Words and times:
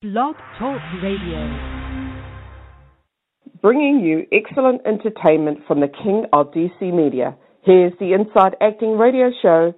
Blog 0.00 0.36
Talk 0.60 0.80
Radio. 1.02 1.58
Bringing 3.60 3.98
you 3.98 4.28
excellent 4.30 4.80
entertainment 4.86 5.58
from 5.66 5.80
the 5.80 5.88
King 5.88 6.24
of 6.32 6.52
DC 6.52 6.94
Media. 6.94 7.36
Here's 7.62 7.92
the 7.98 8.12
Inside 8.12 8.54
Acting 8.60 8.96
Radio 8.96 9.32
Show. 9.42 9.74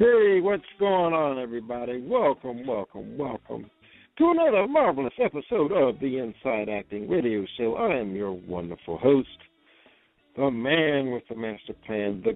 Hey, 0.00 0.40
what's 0.40 0.64
going 0.78 1.12
on, 1.12 1.38
everybody? 1.38 2.00
Welcome, 2.00 2.66
welcome, 2.66 3.18
welcome 3.18 3.70
to 4.16 4.30
another 4.30 4.66
marvelous 4.66 5.12
episode 5.22 5.72
of 5.72 6.00
the 6.00 6.16
Inside 6.16 6.70
Acting 6.70 7.06
Radio 7.06 7.44
Show. 7.58 7.74
I 7.74 7.98
am 7.98 8.16
your 8.16 8.32
wonderful 8.32 8.96
host, 8.96 9.28
the 10.38 10.50
man 10.50 11.10
with 11.10 11.24
the 11.28 11.36
master 11.36 11.74
plan, 11.84 12.24
the 12.24 12.34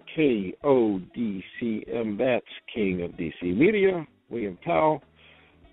KODCM, 0.63 2.19
that's 2.19 2.45
King 2.75 3.01
of 3.01 3.13
DC 3.13 3.57
Media, 3.57 4.07
William 4.29 4.59
Powell. 4.63 5.03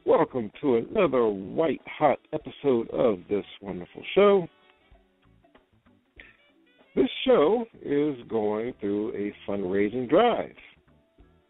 Welcome 0.05 0.49
to 0.61 0.77
another 0.77 1.27
white 1.27 1.81
hot 1.85 2.19
episode 2.31 2.89
of 2.91 3.19
this 3.29 3.43
wonderful 3.61 4.03
show. 4.15 4.47
This 6.95 7.09
show 7.27 7.65
is 7.83 8.15
going 8.29 8.75
through 8.79 9.09
a 9.13 9.33
fundraising 9.45 10.09
drive. 10.09 10.55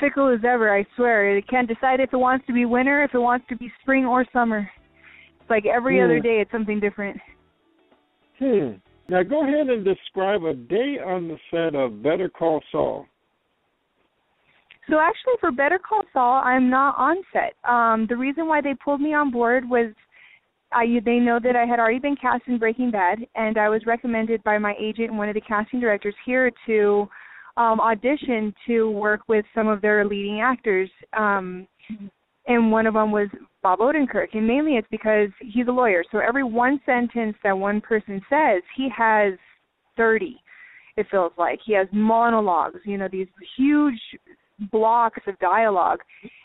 Fickle 0.00 0.32
as 0.32 0.40
ever, 0.44 0.76
I 0.76 0.84
swear. 0.94 1.36
It 1.36 1.48
can't 1.48 1.68
decide 1.68 2.00
if 2.00 2.12
it 2.12 2.16
wants 2.16 2.46
to 2.46 2.52
be 2.52 2.64
winter, 2.64 3.02
if 3.02 3.14
it 3.14 3.18
wants 3.18 3.46
to 3.48 3.56
be 3.56 3.72
spring 3.82 4.04
or 4.04 4.26
summer. 4.32 4.68
It's 5.46 5.50
like 5.50 5.66
every 5.66 5.98
Hmm. 5.98 6.04
other 6.06 6.18
day 6.18 6.40
it's 6.40 6.50
something 6.50 6.80
different. 6.80 7.20
Hmm. 8.40 8.72
Now 9.08 9.22
go 9.22 9.44
ahead 9.44 9.68
and 9.68 9.84
describe 9.84 10.42
a 10.42 10.54
day 10.54 10.98
on 10.98 11.28
the 11.28 11.38
set 11.52 11.76
of 11.76 12.02
Better 12.02 12.28
Call 12.28 12.60
Saul. 12.72 13.06
So 14.90 14.98
actually 14.98 15.34
for 15.38 15.52
Better 15.52 15.78
Call 15.78 16.02
Saul, 16.12 16.42
I'm 16.44 16.68
not 16.68 16.96
on 16.98 17.18
set. 17.32 17.54
Um 17.62 18.06
the 18.08 18.16
reason 18.16 18.48
why 18.48 18.60
they 18.60 18.74
pulled 18.74 19.00
me 19.00 19.14
on 19.14 19.30
board 19.30 19.68
was 19.68 19.92
I 20.72 21.00
they 21.04 21.20
know 21.20 21.38
that 21.40 21.54
I 21.54 21.64
had 21.64 21.78
already 21.78 22.00
been 22.00 22.16
cast 22.16 22.42
in 22.48 22.58
Breaking 22.58 22.90
Bad 22.90 23.20
and 23.36 23.56
I 23.56 23.68
was 23.68 23.86
recommended 23.86 24.42
by 24.42 24.58
my 24.58 24.74
agent 24.80 25.10
and 25.10 25.18
one 25.18 25.28
of 25.28 25.34
the 25.34 25.40
casting 25.42 25.78
directors 25.78 26.16
here 26.24 26.50
to 26.66 27.08
um 27.56 27.78
audition 27.78 28.52
to 28.66 28.90
work 28.90 29.20
with 29.28 29.44
some 29.54 29.68
of 29.68 29.80
their 29.80 30.04
leading 30.04 30.40
actors. 30.40 30.90
Um 31.12 31.68
and 32.48 32.72
one 32.72 32.88
of 32.88 32.94
them 32.94 33.12
was 33.12 33.28
Bob 33.66 33.80
Odenkirk. 33.80 34.28
And 34.34 34.46
mainly 34.46 34.76
it's 34.76 34.86
because 34.92 35.28
he's 35.40 35.66
a 35.66 35.72
lawyer. 35.72 36.04
So 36.12 36.18
every 36.18 36.44
one 36.44 36.80
sentence 36.86 37.34
that 37.42 37.58
one 37.58 37.80
person 37.80 38.20
says, 38.30 38.62
he 38.76 38.88
has 38.96 39.32
30, 39.96 40.36
it 40.96 41.06
feels 41.10 41.32
like. 41.36 41.58
He 41.66 41.74
has 41.74 41.88
monologues, 41.90 42.78
you 42.84 42.96
know, 42.96 43.08
these 43.10 43.26
huge 43.56 43.98
blocks 44.70 45.20
of 45.26 45.36
dialogue. 45.40 45.98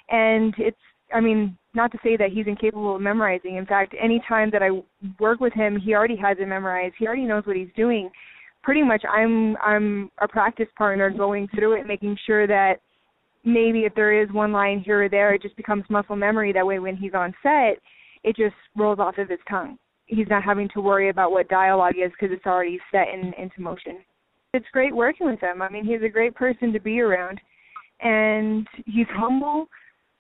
And 0.10 0.52
it's, 0.58 0.76
I 1.14 1.20
mean, 1.20 1.56
not 1.76 1.92
to 1.92 2.00
say 2.04 2.18
that 2.18 2.32
he's 2.34 2.48
incapable 2.48 2.96
of 2.96 3.02
memorizing. 3.04 3.58
In 3.58 3.68
fact, 3.68 3.94
any 4.02 4.20
time 4.28 4.50
that 4.50 4.64
I 4.64 4.82
work 5.20 5.40
with 5.40 5.54
him, 5.54 5.80
he 5.80 5.94
already 5.94 6.16
has 6.16 6.38
it 6.40 6.48
memorized. 6.48 6.96
He 6.98 7.06
already 7.06 7.26
knows 7.26 7.46
what 7.46 7.56
he's 7.56 7.70
doing. 7.76 8.10
Pretty 8.64 8.82
much, 8.82 9.04
I'm 9.08 9.56
I'm 9.58 10.10
a 10.20 10.28
practice 10.28 10.68
partner 10.76 11.12
going 11.12 11.48
through 11.54 11.80
it, 11.80 11.86
making 11.86 12.18
sure 12.26 12.48
that 12.48 12.78
maybe 13.44 13.82
if 13.82 13.96
there 13.96 14.22
is 14.22 14.32
one 14.32 14.52
line 14.52 14.82
here 14.86 15.04
or 15.04 15.10
there, 15.10 15.34
it 15.34 15.42
just 15.42 15.56
becomes 15.56 15.84
muscle 15.90 16.16
memory. 16.16 16.54
That 16.54 16.66
way, 16.66 16.80
when 16.80 16.96
he's 16.96 17.14
on 17.14 17.34
set, 17.42 17.78
it 18.24 18.36
just 18.36 18.56
rolls 18.76 19.00
off 19.00 19.18
of 19.18 19.30
his 19.30 19.40
tongue. 19.50 19.78
He's 20.06 20.28
not 20.30 20.44
having 20.44 20.70
to 20.74 20.82
worry 20.82 21.10
about 21.10 21.32
what 21.32 21.48
dialogue 21.48 21.96
is 21.98 22.12
because 22.12 22.36
it's 22.36 22.46
already 22.46 22.80
set 22.92 23.08
in, 23.14 23.34
into 23.42 23.62
motion. 23.62 24.00
It's 24.54 24.66
great 24.74 24.96
working 24.96 25.28
with 25.28 25.40
him. 25.40 25.62
I 25.62 25.70
mean, 25.70 25.86
he's 25.86 26.04
a 26.04 26.10
great 26.10 26.36
person 26.36 26.74
to 26.74 26.80
be 26.80 27.00
around, 27.00 27.40
and 28.02 28.68
he's 28.86 29.08
humble. 29.12 29.68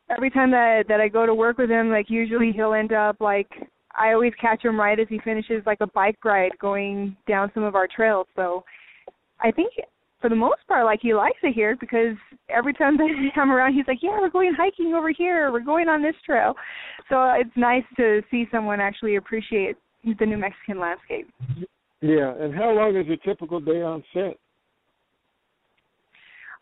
Every 0.10 0.30
time 0.30 0.52
that 0.52 0.84
that 0.88 1.02
I 1.02 1.08
go 1.08 1.26
to 1.26 1.36
work 1.36 1.58
with 1.58 1.70
him, 1.70 1.90
like 1.90 2.10
usually 2.10 2.52
he'll 2.52 2.74
end 2.74 2.94
up 2.94 3.18
like 3.20 3.50
I 3.94 4.14
always 4.14 4.34
catch 4.40 4.64
him 4.64 4.80
right 4.80 5.00
as 5.00 5.08
he 5.10 5.20
finishes 5.20 5.64
like 5.66 5.82
a 5.82 5.88
bike 5.88 6.24
ride 6.24 6.58
going 6.60 7.16
down 7.28 7.52
some 7.54 7.64
of 7.64 7.76
our 7.76 7.88
trails. 7.94 8.28
So 8.36 8.64
I 9.42 9.52
think 9.52 9.74
for 10.22 10.30
the 10.30 10.36
most 10.36 10.62
part, 10.68 10.86
like 10.86 11.00
he 11.02 11.14
likes 11.14 11.40
it 11.44 11.54
here 11.54 11.76
because 11.80 12.16
every 12.50 12.74
time 12.74 12.96
that 12.98 13.10
I'm 13.36 13.52
around, 13.52 13.74
he's 13.74 13.88
like, 13.88 14.00
"Yeah, 14.02 14.20
we're 14.20 14.30
going 14.30 14.54
hiking 14.56 14.94
over 14.94 15.10
here. 15.10 15.52
We're 15.52 15.62
going 15.62 15.90
on 15.90 16.02
this 16.02 16.16
trail." 16.26 16.54
So 17.10 17.32
it's 17.36 17.56
nice 17.56 17.84
to 17.98 18.22
see 18.30 18.46
someone 18.52 18.80
actually 18.80 19.16
appreciate 19.16 19.76
the 20.04 20.26
New 20.26 20.38
Mexican 20.38 20.80
landscape. 20.80 21.28
Yeah, 22.02 22.34
and 22.40 22.54
how 22.56 22.72
long 22.72 22.96
is 22.96 23.08
a 23.10 23.28
typical 23.28 23.60
day 23.60 23.82
on 23.82 24.04
set? 24.14 24.38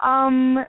Um, 0.01 0.65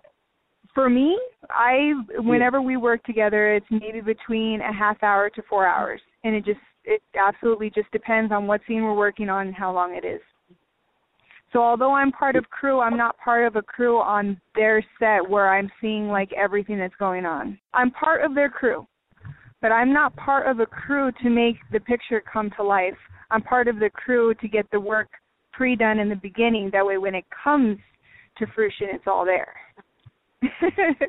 for 0.74 0.88
me, 0.88 1.18
I 1.48 1.92
whenever 2.18 2.60
we 2.60 2.76
work 2.76 3.02
together, 3.04 3.54
it's 3.54 3.66
maybe 3.70 4.00
between 4.00 4.60
a 4.60 4.72
half 4.72 5.02
hour 5.02 5.30
to 5.30 5.42
four 5.48 5.66
hours, 5.66 6.00
and 6.24 6.34
it 6.34 6.44
just 6.44 6.60
it 6.84 7.02
absolutely 7.18 7.70
just 7.70 7.90
depends 7.92 8.32
on 8.32 8.46
what 8.46 8.60
scene 8.66 8.82
we're 8.82 8.96
working 8.96 9.28
on 9.28 9.48
and 9.48 9.56
how 9.56 9.72
long 9.72 9.94
it 9.94 10.06
is. 10.06 10.20
So 11.52 11.60
although 11.60 11.92
I'm 11.92 12.12
part 12.12 12.36
of 12.36 12.48
crew, 12.50 12.80
I'm 12.80 12.96
not 12.96 13.18
part 13.18 13.46
of 13.46 13.56
a 13.56 13.62
crew 13.62 13.98
on 13.98 14.40
their 14.54 14.84
set 14.98 15.28
where 15.28 15.52
I'm 15.52 15.70
seeing 15.80 16.08
like 16.08 16.32
everything 16.32 16.78
that's 16.78 16.94
going 16.96 17.26
on. 17.26 17.58
I'm 17.74 17.90
part 17.90 18.22
of 18.22 18.34
their 18.34 18.48
crew, 18.48 18.86
but 19.60 19.72
I'm 19.72 19.92
not 19.92 20.14
part 20.16 20.46
of 20.46 20.60
a 20.60 20.66
crew 20.66 21.10
to 21.22 21.30
make 21.30 21.56
the 21.72 21.80
picture 21.80 22.22
come 22.32 22.50
to 22.56 22.62
life. 22.62 22.94
I'm 23.32 23.42
part 23.42 23.66
of 23.66 23.80
the 23.80 23.90
crew 23.90 24.32
to 24.34 24.48
get 24.48 24.70
the 24.70 24.78
work 24.78 25.08
pre-done 25.52 25.98
in 25.98 26.08
the 26.08 26.16
beginning. 26.16 26.70
That 26.72 26.86
way, 26.86 26.98
when 26.98 27.14
it 27.16 27.24
comes 27.42 27.78
to 28.38 28.46
fruition, 28.54 28.88
it's 28.92 29.06
all 29.06 29.24
there. 29.24 29.54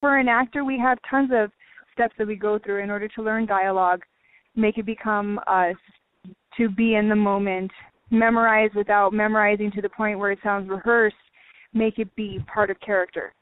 For 0.00 0.18
an 0.18 0.28
actor, 0.28 0.64
we 0.64 0.78
have 0.78 0.98
tons 1.08 1.30
of 1.32 1.52
steps 1.92 2.14
that 2.18 2.26
we 2.26 2.34
go 2.34 2.58
through 2.58 2.82
in 2.82 2.90
order 2.90 3.06
to 3.06 3.22
learn 3.22 3.46
dialogue, 3.46 4.02
make 4.56 4.76
it 4.76 4.86
become 4.86 5.38
us, 5.46 5.76
to 6.56 6.68
be 6.68 6.96
in 6.96 7.08
the 7.08 7.16
moment, 7.16 7.70
memorize 8.12 8.70
without 8.76 9.12
memorizing 9.12 9.72
to 9.72 9.82
the 9.82 9.88
point 9.88 10.18
where 10.18 10.30
it 10.30 10.38
sounds 10.44 10.68
rehearsed, 10.68 11.16
make 11.72 11.98
it 11.98 12.14
be 12.14 12.38
part 12.52 12.70
of 12.70 12.78
character. 12.80 13.32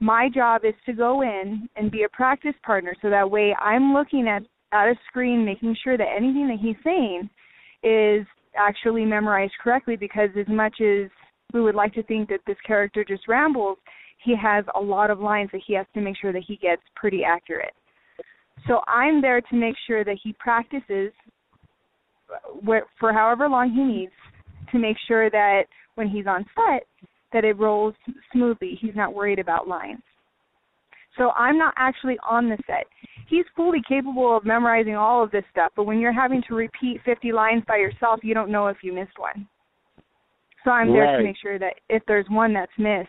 My 0.00 0.28
job 0.32 0.62
is 0.64 0.74
to 0.86 0.92
go 0.92 1.22
in 1.22 1.68
and 1.76 1.90
be 1.90 2.04
a 2.04 2.08
practice 2.08 2.54
partner 2.64 2.94
so 3.02 3.10
that 3.10 3.30
way 3.30 3.54
I'm 3.60 3.92
looking 3.92 4.28
at 4.28 4.42
at 4.72 4.88
a 4.88 4.94
screen 5.08 5.44
making 5.44 5.76
sure 5.84 5.96
that 5.96 6.08
anything 6.16 6.48
that 6.48 6.58
he's 6.60 6.76
saying 6.82 7.30
is 7.82 8.26
actually 8.56 9.04
memorized 9.04 9.52
correctly 9.62 9.96
because 9.96 10.30
as 10.38 10.48
much 10.48 10.80
as 10.80 11.08
we 11.52 11.60
would 11.60 11.76
like 11.76 11.94
to 11.94 12.02
think 12.02 12.28
that 12.28 12.40
this 12.46 12.56
character 12.66 13.04
just 13.04 13.28
rambles, 13.28 13.78
he 14.24 14.34
has 14.36 14.64
a 14.74 14.80
lot 14.80 15.10
of 15.10 15.20
lines 15.20 15.50
that 15.52 15.60
he 15.64 15.74
has 15.74 15.86
to 15.94 16.00
make 16.00 16.16
sure 16.20 16.32
that 16.32 16.42
he 16.46 16.56
gets 16.56 16.82
pretty 16.96 17.22
accurate. 17.24 17.74
So 18.66 18.80
I'm 18.88 19.20
there 19.20 19.40
to 19.40 19.56
make 19.56 19.76
sure 19.86 20.04
that 20.04 20.16
he 20.22 20.34
practices 20.38 21.12
for 22.98 23.12
however 23.12 23.48
long 23.48 23.70
he 23.70 23.82
needs 23.82 24.12
to 24.72 24.78
make 24.78 24.96
sure 25.06 25.30
that 25.30 25.64
when 25.94 26.08
he's 26.08 26.26
on 26.26 26.44
set 26.54 26.86
that 27.34 27.44
it 27.44 27.58
rolls 27.58 27.94
smoothly. 28.32 28.78
He's 28.80 28.94
not 28.94 29.12
worried 29.12 29.38
about 29.38 29.68
lines. 29.68 30.00
So 31.18 31.30
I'm 31.36 31.58
not 31.58 31.74
actually 31.76 32.16
on 32.28 32.48
the 32.48 32.56
set. 32.66 32.86
He's 33.28 33.44
fully 33.54 33.82
capable 33.86 34.36
of 34.36 34.44
memorizing 34.44 34.96
all 34.96 35.22
of 35.22 35.30
this 35.30 35.44
stuff, 35.50 35.72
but 35.76 35.84
when 35.84 35.98
you're 35.98 36.12
having 36.12 36.42
to 36.48 36.54
repeat 36.54 37.00
50 37.04 37.32
lines 37.32 37.62
by 37.68 37.76
yourself, 37.76 38.20
you 38.22 38.34
don't 38.34 38.50
know 38.50 38.68
if 38.68 38.78
you 38.82 38.92
missed 38.92 39.18
one. 39.18 39.46
So 40.64 40.70
I'm 40.70 40.90
right. 40.90 41.06
there 41.06 41.18
to 41.18 41.24
make 41.24 41.36
sure 41.40 41.58
that 41.58 41.74
if 41.88 42.02
there's 42.06 42.26
one 42.30 42.54
that's 42.54 42.72
missed, 42.78 43.08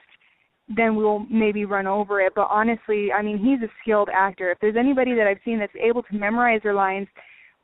then 0.75 0.95
we'll 0.95 1.25
maybe 1.29 1.65
run 1.65 1.87
over 1.87 2.21
it. 2.21 2.33
But 2.35 2.47
honestly, 2.49 3.11
I 3.11 3.21
mean, 3.21 3.37
he's 3.37 3.67
a 3.67 3.71
skilled 3.81 4.09
actor. 4.13 4.51
If 4.51 4.59
there's 4.59 4.75
anybody 4.77 5.13
that 5.15 5.27
I've 5.27 5.39
seen 5.45 5.59
that's 5.59 5.73
able 5.79 6.03
to 6.03 6.15
memorize 6.15 6.61
their 6.63 6.73
lines 6.73 7.07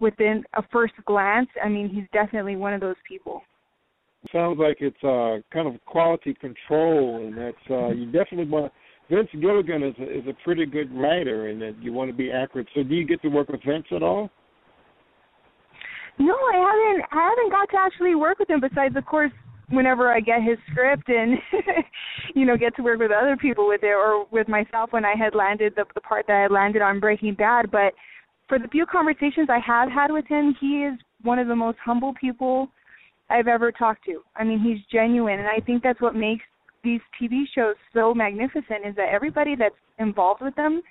within 0.02 0.44
a 0.56 0.64
first 0.72 0.94
glance, 1.06 1.48
I 1.64 1.70
mean, 1.70 1.88
he's 1.88 2.06
definitely 2.12 2.56
one 2.56 2.74
of 2.74 2.82
those 2.82 2.96
people. 3.08 3.42
Sounds 4.32 4.60
like 4.60 4.78
it's 4.80 5.04
uh, 5.04 5.42
kind 5.54 5.68
of 5.68 5.84
quality 5.86 6.36
control, 6.36 7.26
and 7.26 7.38
that's 7.38 7.72
uh, 7.72 7.90
you 7.90 8.06
definitely 8.06 8.46
want. 8.46 8.72
Vince 9.10 9.30
Gilligan 9.40 9.84
is 9.84 9.96
a, 10.00 10.20
is 10.20 10.28
a 10.28 10.44
pretty 10.44 10.66
good 10.66 10.94
writer, 10.96 11.48
and 11.48 11.62
that 11.62 11.76
you 11.82 11.92
want 11.92 12.10
to 12.12 12.16
be 12.16 12.32
accurate. 12.32 12.68
So, 12.76 12.84
do 12.84 12.94
you 12.94 13.06
get 13.06 13.22
to 13.24 13.30
work 13.30 13.50
with 13.50 13.62
Vince 13.66 13.86
at 13.94 14.04
all? 14.04 14.30
No, 16.20 16.34
I 16.34 16.56
haven't. 16.56 17.06
I 17.12 17.30
haven't 17.30 17.52
got 17.52 17.70
to 17.72 17.78
actually 17.84 18.14
work 18.14 18.38
with 18.38 18.50
him. 18.50 18.62
Besides, 18.62 18.96
of 18.96 19.06
course, 19.06 19.32
whenever 19.70 20.14
I 20.14 20.20
get 20.20 20.44
his 20.44 20.58
script 20.72 21.10
and 21.10 21.38
you 22.36 22.46
know 22.46 22.58
get 22.58 22.76
to 22.76 22.84
work 22.84 23.00
with 23.00 23.12
other 23.12 23.36
people 23.36 23.68
with 23.68 23.82
it, 23.82 23.88
or 23.88 24.28
with 24.32 24.48
myself 24.48 24.94
when 24.94 25.04
I 25.04 25.16
had 25.18 25.34
landed 25.34 25.74
the 25.76 25.86
the 25.96 26.02
part 26.02 26.28
that 26.28 26.48
I 26.50 26.54
landed 26.54 26.84
on 26.84 27.00
Breaking 27.00 27.34
Bad. 27.34 27.72
But 27.72 27.94
for 28.52 28.60
the 28.60 28.68
few 28.68 28.86
conversations 28.86 29.48
I 29.50 29.60
have 29.66 29.90
had 29.90 30.12
with 30.12 30.28
him, 30.28 30.54
he 30.60 30.84
is 30.84 31.00
one 31.22 31.40
of 31.40 31.48
the 31.48 31.56
most 31.56 31.78
humble 31.86 32.14
people 32.20 32.68
I've 33.30 33.48
ever 33.48 33.72
talked 33.72 34.04
to. 34.08 34.24
I 34.36 34.44
mean, 34.44 34.60
he's 34.60 34.86
genuine, 34.92 35.40
and 35.40 35.48
I 35.48 35.62
think 35.66 35.82
that's 35.82 36.02
what 36.02 36.16
makes 36.16 36.44
these 36.84 37.00
TV 37.16 37.44
shows 37.56 37.76
so 37.94 38.14
magnificent 38.14 38.86
is 38.86 38.94
that 38.98 39.08
everybody 39.10 39.56
that's 39.56 39.76
involved 40.00 40.42
with 40.42 40.54
them 40.56 40.82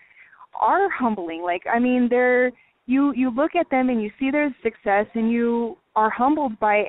are 0.58 0.88
humbling. 0.88 1.42
Like, 1.42 1.60
I 1.70 1.78
mean, 1.78 2.06
they're 2.08 2.50
you 2.86 3.12
you 3.14 3.30
look 3.30 3.54
at 3.54 3.68
them 3.68 3.90
and 3.90 4.02
you 4.02 4.10
see 4.18 4.30
their 4.30 4.56
success 4.62 5.04
and 5.12 5.30
you 5.30 5.76
are 5.96 6.08
humbled 6.08 6.58
by 6.60 6.84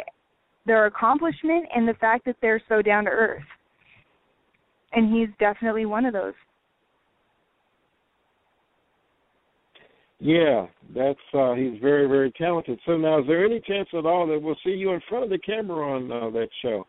their 0.66 0.86
accomplishment 0.86 1.66
and 1.76 1.86
the 1.86 1.96
fact 1.96 2.24
that 2.24 2.38
they're 2.42 2.64
so 2.70 2.82
down 2.82 3.04
to 3.04 3.12
earth. 3.12 3.44
And 4.94 5.14
he's 5.14 5.28
definitely 5.38 5.86
one 5.86 6.06
of 6.06 6.14
those. 6.14 6.34
Yeah, 10.24 10.68
that's 10.96 11.20
uh 11.34 11.54
he's 11.56 11.80
very 11.82 12.08
very 12.08 12.32
talented. 12.34 12.80
So 12.86 12.96
now, 12.96 13.22
is 13.22 13.28
there 13.28 13.44
any 13.44 13.60
chance 13.60 13.90
at 13.98 14.06
all 14.06 14.28
that 14.28 14.40
we'll 14.40 14.56
see 14.64 14.70
you 14.70 14.92
in 14.92 15.02
front 15.10 15.24
of 15.24 15.32
the 15.32 15.40
camera 15.40 15.96
on 15.96 16.12
uh, 16.12 16.30
that 16.30 16.48
show? 16.62 16.86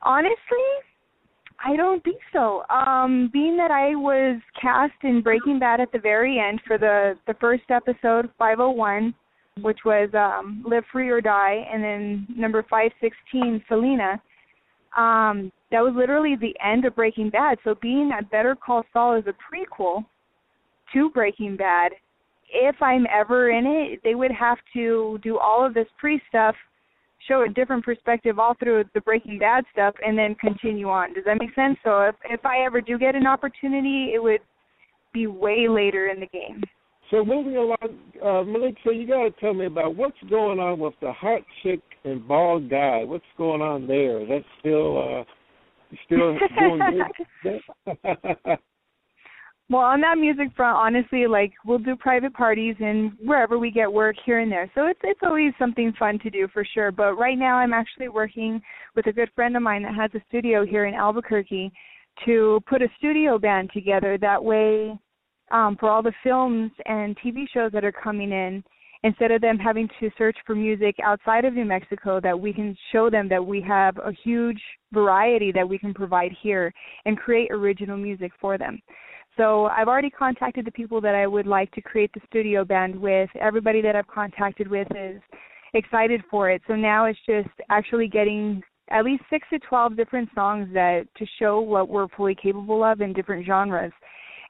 Honestly, 0.00 0.66
I 1.62 1.76
don't 1.76 2.02
think 2.04 2.16
so. 2.32 2.62
Um, 2.70 3.28
being 3.34 3.58
that 3.58 3.70
I 3.70 3.94
was 3.94 4.40
cast 4.58 4.94
in 5.02 5.20
Breaking 5.20 5.58
Bad 5.58 5.78
at 5.80 5.92
the 5.92 5.98
very 5.98 6.38
end 6.40 6.62
for 6.66 6.78
the 6.78 7.18
the 7.26 7.34
first 7.34 7.64
episode, 7.68 8.30
501, 8.38 9.14
which 9.60 9.80
was 9.84 10.08
um, 10.14 10.64
Live 10.66 10.84
Free 10.90 11.10
or 11.10 11.20
Die, 11.20 11.66
and 11.70 11.84
then 11.84 12.26
number 12.34 12.62
516, 12.62 13.62
Felina 13.68 14.22
um, 14.96 15.52
that 15.72 15.80
was 15.80 15.94
literally 15.96 16.36
the 16.36 16.54
end 16.64 16.84
of 16.84 16.94
Breaking 16.94 17.30
Bad. 17.30 17.58
So 17.64 17.74
being 17.80 18.10
that 18.10 18.30
Better 18.30 18.54
Call 18.54 18.84
Saul 18.92 19.16
is 19.18 19.24
a 19.26 19.32
prequel 19.32 20.04
to 20.92 21.10
Breaking 21.10 21.56
Bad, 21.56 21.92
if 22.52 22.76
I'm 22.82 23.06
ever 23.12 23.50
in 23.50 23.66
it, 23.66 24.00
they 24.04 24.14
would 24.14 24.30
have 24.30 24.58
to 24.74 25.18
do 25.22 25.38
all 25.38 25.64
of 25.66 25.72
this 25.72 25.86
pre 25.98 26.20
stuff, 26.28 26.54
show 27.26 27.42
a 27.42 27.48
different 27.48 27.84
perspective 27.84 28.38
all 28.38 28.54
through 28.54 28.84
the 28.94 29.00
Breaking 29.00 29.38
Bad 29.38 29.64
stuff, 29.72 29.94
and 30.04 30.16
then 30.16 30.34
continue 30.34 30.88
on. 30.90 31.14
Does 31.14 31.24
that 31.24 31.38
make 31.40 31.54
sense? 31.54 31.78
So 31.82 32.02
if 32.02 32.14
if 32.28 32.44
I 32.44 32.64
ever 32.64 32.80
do 32.80 32.98
get 32.98 33.14
an 33.14 33.26
opportunity, 33.26 34.12
it 34.14 34.22
would 34.22 34.40
be 35.14 35.26
way 35.26 35.66
later 35.68 36.08
in 36.08 36.20
the 36.20 36.26
game. 36.26 36.62
So 37.10 37.24
moving 37.24 37.56
along, 37.56 37.76
uh, 38.24 38.42
Monique, 38.42 38.78
so 38.84 38.90
you 38.90 39.06
got 39.06 39.24
to 39.24 39.30
tell 39.38 39.52
me 39.52 39.66
about 39.66 39.96
what's 39.96 40.16
going 40.30 40.58
on 40.58 40.78
with 40.78 40.94
the 41.02 41.12
hot 41.12 41.42
chick 41.62 41.80
and 42.04 42.26
bald 42.26 42.70
guy. 42.70 43.04
What's 43.04 43.24
going 43.36 43.60
on 43.60 43.86
there? 43.86 44.22
Is 44.22 44.28
that 44.28 44.44
still 44.60 45.20
uh, 45.20 45.24
still 46.04 46.38
doing 46.58 47.02
good? 47.42 47.60
well, 49.68 49.82
on 49.82 50.00
that 50.00 50.18
music 50.18 50.48
front, 50.56 50.76
honestly, 50.76 51.26
like 51.26 51.52
we'll 51.64 51.78
do 51.78 51.96
private 51.96 52.34
parties 52.34 52.76
and 52.80 53.12
wherever 53.24 53.58
we 53.58 53.70
get 53.70 53.92
work 53.92 54.16
here 54.24 54.40
and 54.40 54.50
there. 54.50 54.70
So 54.74 54.86
it's 54.86 55.00
it's 55.02 55.20
always 55.22 55.52
something 55.58 55.92
fun 55.98 56.18
to 56.20 56.30
do 56.30 56.48
for 56.52 56.64
sure. 56.64 56.92
But 56.92 57.14
right 57.14 57.38
now, 57.38 57.56
I'm 57.56 57.72
actually 57.72 58.08
working 58.08 58.60
with 58.94 59.06
a 59.06 59.12
good 59.12 59.30
friend 59.34 59.56
of 59.56 59.62
mine 59.62 59.82
that 59.82 59.94
has 59.94 60.10
a 60.14 60.24
studio 60.28 60.64
here 60.64 60.86
in 60.86 60.94
Albuquerque 60.94 61.72
to 62.24 62.60
put 62.68 62.82
a 62.82 62.88
studio 62.98 63.38
band 63.38 63.70
together. 63.72 64.18
That 64.18 64.42
way 64.42 64.98
um, 65.50 65.76
for 65.78 65.88
all 65.88 66.02
the 66.02 66.12
films 66.22 66.70
and 66.86 67.16
TV 67.18 67.44
shows 67.52 67.72
that 67.72 67.84
are 67.84 67.92
coming 67.92 68.32
in, 68.32 68.64
instead 69.04 69.30
of 69.30 69.40
them 69.40 69.58
having 69.58 69.88
to 70.00 70.10
search 70.16 70.36
for 70.46 70.54
music 70.54 70.96
outside 71.02 71.44
of 71.44 71.54
New 71.54 71.64
Mexico, 71.64 72.20
that 72.20 72.38
we 72.38 72.52
can 72.52 72.76
show 72.92 73.10
them 73.10 73.28
that 73.28 73.44
we 73.44 73.60
have 73.60 73.96
a 73.98 74.12
huge 74.24 74.60
variety 74.92 75.52
that 75.52 75.68
we 75.68 75.78
can 75.78 75.92
provide 75.92 76.32
here 76.40 76.72
and 77.04 77.18
create 77.18 77.50
original 77.50 77.96
music 77.96 78.32
for 78.40 78.56
them. 78.56 78.80
So 79.36 79.66
I've 79.66 79.88
already 79.88 80.10
contacted 80.10 80.66
the 80.66 80.72
people 80.72 81.00
that 81.00 81.14
I 81.14 81.26
would 81.26 81.46
like 81.46 81.70
to 81.72 81.80
create 81.80 82.10
the 82.12 82.20
studio 82.28 82.64
band 82.64 82.94
with. 82.94 83.30
Everybody 83.40 83.80
that 83.82 83.96
I've 83.96 84.06
contacted 84.06 84.68
with 84.68 84.86
is 84.94 85.20
excited 85.74 86.22
for 86.30 86.50
it. 86.50 86.60
So 86.66 86.76
now 86.76 87.06
it's 87.06 87.18
just 87.26 87.48
actually 87.70 88.08
getting 88.08 88.62
at 88.90 89.04
least 89.04 89.22
six 89.30 89.48
to 89.50 89.58
twelve 89.60 89.96
different 89.96 90.28
songs 90.34 90.68
that 90.74 91.06
to 91.16 91.26
show 91.38 91.60
what 91.60 91.88
we're 91.88 92.08
fully 92.08 92.34
capable 92.34 92.84
of 92.84 93.00
in 93.00 93.12
different 93.12 93.46
genres 93.46 93.92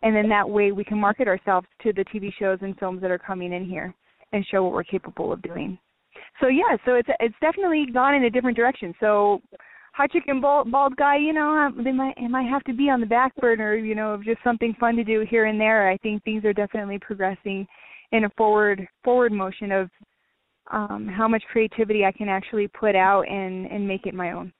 and 0.03 0.17
then 0.17 0.29
that 0.29 0.49
way 0.49 0.73
we 0.73 0.85
can 0.85 0.99
market 0.99 1.29
ourselves 1.29 1.67
to 1.83 1.93
the 1.93 2.05
TV 2.07 2.33
shows 2.39 2.59
and 2.63 2.77
films 2.79 3.01
that 3.01 3.11
are 3.11 3.19
coming 3.19 3.53
in 3.53 3.65
here 3.65 3.95
and 4.33 4.47
show 4.47 4.63
what 4.63 4.73
we're 4.73 4.85
capable 4.85 5.33
of 5.33 5.43
doing. 5.43 5.79
So 6.41 6.49
yeah, 6.49 6.77
so 6.85 6.95
it's 6.95 7.09
it's 7.21 7.35
definitely 7.41 7.87
gone 7.93 8.15
in 8.15 8.25
a 8.25 8.31
different 8.31 8.57
direction. 8.57 8.95
So 9.01 9.41
hot 9.93 10.11
chicken 10.11 10.41
bald, 10.41 10.71
bald 10.71 10.97
guy, 10.97 11.19
you 11.19 11.33
know, 11.33 11.71
they 11.85 11.93
might 11.93 12.15
it 12.17 12.29
might 12.29 12.49
have 12.49 12.65
to 12.65 12.73
be 12.73 12.91
on 12.91 13.01
the 13.01 13.07
back 13.07 13.35
burner, 13.37 13.75
you 13.75 13.95
know, 13.95 14.15
of 14.15 14.25
just 14.25 14.43
something 14.43 14.75
fun 14.81 14.97
to 14.97 15.05
do 15.05 15.25
here 15.29 15.47
and 15.47 15.61
there. 15.61 15.89
I 15.89 15.97
think 15.99 16.23
things 16.25 16.45
are 16.45 16.53
definitely 16.53 16.99
progressing 16.99 17.67
in 18.13 18.25
a 18.25 18.31
forward 18.37 18.87
forward 19.05 19.33
motion 19.33 19.73
of 19.73 19.91
um, 20.71 21.09
how 21.09 21.29
much 21.29 21.43
creativity 21.51 22.05
I 22.05 22.13
can 22.13 22.29
actually 22.29 22.69
put 22.69 22.97
out 22.97 23.23
and 23.23 23.67
and 23.67 23.87
make 23.87 24.07
it 24.07 24.15
my 24.15 24.33
own. 24.33 24.53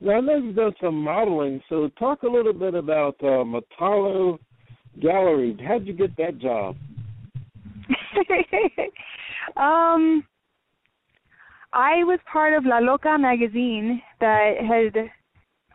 Now, 0.00 0.16
I 0.16 0.20
know 0.20 0.36
you've 0.36 0.56
done 0.56 0.72
some 0.80 1.02
modeling, 1.02 1.60
so 1.68 1.90
talk 1.98 2.22
a 2.22 2.26
little 2.26 2.54
bit 2.54 2.74
about 2.74 3.16
uh, 3.20 3.44
Metallo 3.44 4.38
gallery. 5.00 5.58
How'd 5.66 5.86
you 5.86 5.92
get 5.92 6.16
that 6.16 6.38
job? 6.38 6.74
um, 9.56 10.24
I 11.72 12.02
was 12.04 12.18
part 12.30 12.54
of 12.54 12.64
La 12.64 12.78
Loca 12.78 13.16
magazine 13.18 14.02
that 14.20 14.54
had 14.60 15.10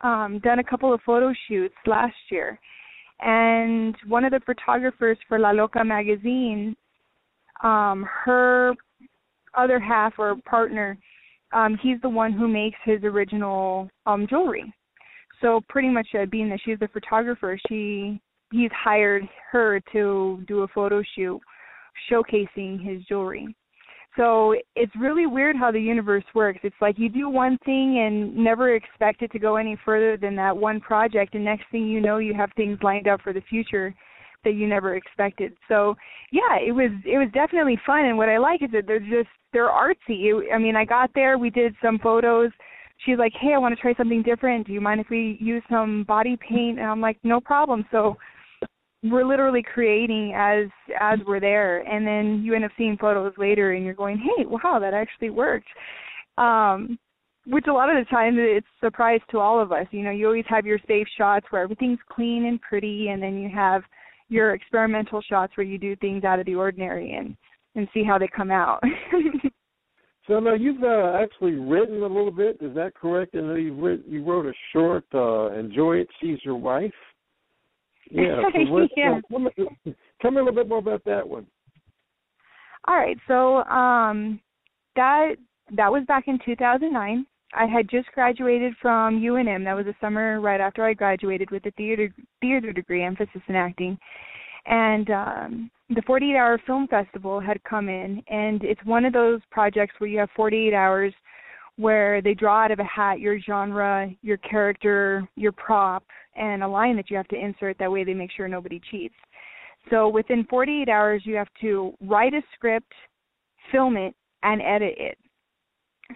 um, 0.02 0.40
done 0.40 0.58
a 0.58 0.64
couple 0.64 0.92
of 0.92 1.00
photo 1.06 1.32
shoots 1.48 1.74
last 1.86 2.14
year, 2.30 2.58
And 3.20 3.96
one 4.06 4.24
of 4.24 4.32
the 4.32 4.40
photographers 4.44 5.18
for 5.26 5.38
La 5.38 5.52
Loca 5.52 5.82
magazine, 5.84 6.76
um, 7.62 8.06
her 8.24 8.74
other 9.54 9.80
half 9.80 10.14
or 10.18 10.36
partner, 10.44 10.98
um, 11.52 11.78
he's 11.82 12.00
the 12.02 12.08
one 12.08 12.32
who 12.32 12.46
makes 12.46 12.78
his 12.84 13.02
original 13.02 13.88
um, 14.04 14.26
jewelry. 14.28 14.70
So 15.40 15.60
pretty 15.68 15.88
much, 15.88 16.08
uh, 16.14 16.26
being 16.26 16.48
that 16.50 16.60
she's 16.64 16.78
the 16.78 16.88
photographer, 16.88 17.58
she 17.68 18.20
he's 18.52 18.70
hired 18.72 19.22
her 19.50 19.80
to 19.92 20.42
do 20.46 20.62
a 20.62 20.68
photo 20.68 21.02
shoot 21.14 21.40
showcasing 22.10 22.82
his 22.84 23.02
jewelry. 23.04 23.54
So 24.16 24.54
it's 24.74 24.92
really 24.98 25.26
weird 25.26 25.56
how 25.56 25.70
the 25.70 25.80
universe 25.80 26.24
works. 26.34 26.60
It's 26.62 26.76
like 26.80 26.98
you 26.98 27.10
do 27.10 27.28
one 27.28 27.58
thing 27.64 27.98
and 27.98 28.34
never 28.34 28.74
expect 28.74 29.20
it 29.20 29.30
to 29.32 29.38
go 29.38 29.56
any 29.56 29.76
further 29.84 30.16
than 30.16 30.34
that 30.36 30.56
one 30.56 30.80
project, 30.80 31.34
and 31.34 31.44
next 31.44 31.64
thing 31.70 31.86
you 31.86 32.00
know, 32.00 32.18
you 32.18 32.32
have 32.32 32.50
things 32.56 32.78
lined 32.82 33.08
up 33.08 33.20
for 33.20 33.32
the 33.32 33.42
future 33.42 33.94
that 34.44 34.52
you 34.52 34.66
never 34.66 34.96
expected. 34.96 35.52
So 35.68 35.96
yeah, 36.32 36.56
it 36.66 36.72
was 36.72 36.90
it 37.04 37.18
was 37.18 37.28
definitely 37.34 37.78
fun. 37.84 38.06
And 38.06 38.16
what 38.16 38.30
I 38.30 38.38
like 38.38 38.62
is 38.62 38.70
that 38.72 38.86
they're 38.86 39.00
just 39.00 39.28
they're 39.52 39.68
artsy. 39.68 40.30
It, 40.30 40.54
I 40.54 40.58
mean, 40.58 40.76
I 40.76 40.84
got 40.84 41.10
there, 41.14 41.36
we 41.36 41.50
did 41.50 41.74
some 41.82 41.98
photos. 41.98 42.50
She's 43.04 43.18
like, 43.18 43.32
"Hey, 43.38 43.52
I 43.54 43.58
want 43.58 43.74
to 43.74 43.80
try 43.80 43.92
something 43.94 44.22
different. 44.22 44.66
Do 44.66 44.72
you 44.72 44.80
mind 44.80 45.00
if 45.00 45.10
we 45.10 45.36
use 45.40 45.62
some 45.68 46.04
body 46.04 46.38
paint?" 46.48 46.78
And 46.78 46.88
I'm 46.88 47.02
like, 47.02 47.18
"No 47.22 47.40
problem." 47.40 47.84
So 47.90 48.16
we're 49.10 49.24
literally 49.26 49.62
creating 49.62 50.34
as 50.36 50.66
as 51.00 51.18
we're 51.26 51.40
there. 51.40 51.80
And 51.80 52.06
then 52.06 52.42
you 52.44 52.54
end 52.54 52.64
up 52.64 52.70
seeing 52.76 52.96
photos 52.96 53.32
later 53.38 53.72
and 53.72 53.84
you're 53.84 53.94
going 53.94 54.18
hey 54.18 54.44
wow 54.46 54.78
that 54.80 54.94
actually 54.94 55.30
worked. 55.30 55.68
Um 56.38 56.98
which 57.48 57.66
a 57.68 57.72
lot 57.72 57.88
of 57.88 57.96
the 57.96 58.10
time 58.10 58.36
it's 58.38 58.66
a 58.82 58.86
surprise 58.86 59.20
to 59.30 59.38
all 59.38 59.60
of 59.60 59.72
us. 59.72 59.86
You 59.90 60.02
know 60.02 60.10
you 60.10 60.26
always 60.26 60.44
have 60.48 60.66
your 60.66 60.78
safe 60.86 61.06
shots 61.16 61.46
where 61.50 61.62
everything's 61.62 61.98
clean 62.10 62.46
and 62.46 62.60
pretty 62.60 63.08
and 63.08 63.22
then 63.22 63.38
you 63.38 63.48
have 63.54 63.82
your 64.28 64.54
experimental 64.54 65.22
shots 65.22 65.56
where 65.56 65.66
you 65.66 65.78
do 65.78 65.94
things 65.96 66.24
out 66.24 66.40
of 66.40 66.46
the 66.46 66.54
ordinary 66.54 67.14
and 67.14 67.36
and 67.74 67.88
see 67.92 68.02
how 68.02 68.18
they 68.18 68.28
come 68.28 68.50
out. 68.50 68.82
So 70.26 70.40
now 70.40 70.54
you've 70.54 70.82
uh, 70.82 71.12
actually 71.22 71.52
written 71.52 72.02
a 72.02 72.06
little 72.08 72.32
bit. 72.32 72.58
Is 72.60 72.74
that 72.74 72.94
correct? 72.94 73.34
And 73.34 73.62
you 73.62 73.74
wrote 73.74 74.02
you 74.08 74.24
wrote 74.24 74.46
a 74.46 74.52
short 74.72 75.04
uh 75.14 75.52
enjoy 75.52 75.98
it 75.98 76.08
she's 76.20 76.38
your 76.44 76.56
wife 76.56 76.92
yeah. 78.10 78.42
So 78.52 78.88
yeah. 78.96 79.20
tell, 79.30 79.38
me, 79.38 79.50
tell 80.22 80.30
me 80.30 80.38
a 80.38 80.44
little 80.44 80.54
bit 80.54 80.68
more 80.68 80.78
about 80.78 81.04
that 81.04 81.26
one. 81.26 81.46
All 82.86 82.96
right. 82.96 83.18
So 83.26 83.64
um, 83.64 84.40
that 84.94 85.34
that 85.76 85.90
was 85.90 86.04
back 86.06 86.28
in 86.28 86.38
2009. 86.44 87.26
I 87.54 87.66
had 87.66 87.88
just 87.88 88.10
graduated 88.12 88.74
from 88.82 89.20
UNM. 89.20 89.64
That 89.64 89.76
was 89.76 89.86
the 89.86 89.94
summer 90.00 90.40
right 90.40 90.60
after 90.60 90.84
I 90.84 90.94
graduated 90.94 91.50
with 91.50 91.64
a 91.66 91.70
theater 91.72 92.12
theater 92.40 92.72
degree, 92.72 93.02
emphasis 93.02 93.42
in 93.48 93.54
acting. 93.54 93.98
And 94.66 95.10
um, 95.10 95.70
the 95.90 96.02
48 96.06 96.36
hour 96.36 96.60
film 96.66 96.88
festival 96.88 97.40
had 97.40 97.62
come 97.62 97.88
in, 97.88 98.22
and 98.28 98.62
it's 98.64 98.84
one 98.84 99.04
of 99.04 99.12
those 99.12 99.40
projects 99.50 99.94
where 99.98 100.10
you 100.10 100.18
have 100.18 100.28
48 100.34 100.74
hours 100.74 101.14
where 101.76 102.22
they 102.22 102.34
draw 102.34 102.64
out 102.64 102.70
of 102.70 102.78
a 102.78 102.84
hat 102.84 103.20
your 103.20 103.38
genre, 103.40 104.10
your 104.22 104.38
character, 104.38 105.26
your 105.36 105.52
prop, 105.52 106.04
and 106.34 106.62
a 106.62 106.68
line 106.68 106.96
that 106.96 107.10
you 107.10 107.16
have 107.16 107.28
to 107.28 107.36
insert. 107.36 107.78
That 107.78 107.92
way 107.92 108.04
they 108.04 108.14
make 108.14 108.30
sure 108.32 108.48
nobody 108.48 108.80
cheats. 108.90 109.14
So 109.90 110.08
within 110.08 110.44
48 110.48 110.88
hours, 110.88 111.22
you 111.24 111.36
have 111.36 111.48
to 111.60 111.92
write 112.00 112.34
a 112.34 112.42
script, 112.54 112.92
film 113.70 113.96
it, 113.96 114.14
and 114.42 114.60
edit 114.62 114.94
it. 114.98 115.18